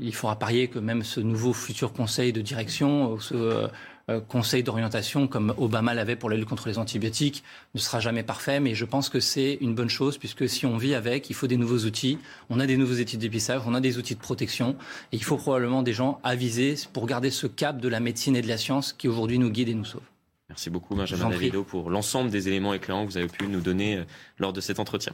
il 0.00 0.14
faudra 0.14 0.38
parier 0.38 0.68
que 0.68 0.78
même 0.78 1.02
ce 1.20 1.26
nouveau 1.26 1.52
futur 1.52 1.92
conseil 1.92 2.32
de 2.32 2.40
direction, 2.40 3.18
ce 3.20 3.34
euh, 3.34 3.68
euh, 4.08 4.20
conseil 4.20 4.62
d'orientation 4.62 5.28
comme 5.28 5.52
Obama 5.58 5.92
l'avait 5.92 6.16
pour 6.16 6.30
la 6.30 6.36
lutte 6.36 6.48
contre 6.48 6.68
les 6.68 6.78
antibiotiques, 6.78 7.44
ne 7.74 7.80
sera 7.80 8.00
jamais 8.00 8.22
parfait, 8.22 8.58
mais 8.58 8.74
je 8.74 8.86
pense 8.86 9.10
que 9.10 9.20
c'est 9.20 9.58
une 9.60 9.74
bonne 9.74 9.90
chose 9.90 10.16
puisque 10.16 10.48
si 10.48 10.64
on 10.64 10.78
vit 10.78 10.94
avec, 10.94 11.28
il 11.28 11.34
faut 11.34 11.46
des 11.46 11.58
nouveaux 11.58 11.80
outils. 11.80 12.18
On 12.48 12.58
a 12.58 12.66
des 12.66 12.78
nouveaux 12.78 12.94
études 12.94 13.20
d'épistage, 13.20 13.60
on 13.66 13.74
a 13.74 13.80
des 13.80 13.98
outils 13.98 14.14
de 14.14 14.20
protection 14.20 14.76
et 15.12 15.16
il 15.16 15.24
faut 15.24 15.36
probablement 15.36 15.82
des 15.82 15.92
gens 15.92 16.20
avisés 16.22 16.74
pour 16.94 17.06
garder 17.06 17.30
ce 17.30 17.46
cap 17.46 17.78
de 17.78 17.88
la 17.88 18.00
médecine 18.00 18.34
et 18.34 18.42
de 18.42 18.48
la 18.48 18.56
science 18.56 18.94
qui 18.94 19.06
aujourd'hui 19.06 19.38
nous 19.38 19.50
guide 19.50 19.68
et 19.68 19.74
nous 19.74 19.84
sauve. 19.84 20.02
Merci 20.48 20.70
beaucoup 20.70 20.96
Benjamin 20.96 21.28
Davido 21.28 21.64
pour 21.64 21.90
l'ensemble 21.90 22.30
des 22.30 22.48
éléments 22.48 22.72
éclairants 22.72 23.04
que 23.04 23.12
vous 23.12 23.18
avez 23.18 23.28
pu 23.28 23.46
nous 23.46 23.60
donner 23.60 23.98
euh, 23.98 24.04
lors 24.38 24.54
de 24.54 24.62
cet 24.62 24.80
entretien. 24.80 25.12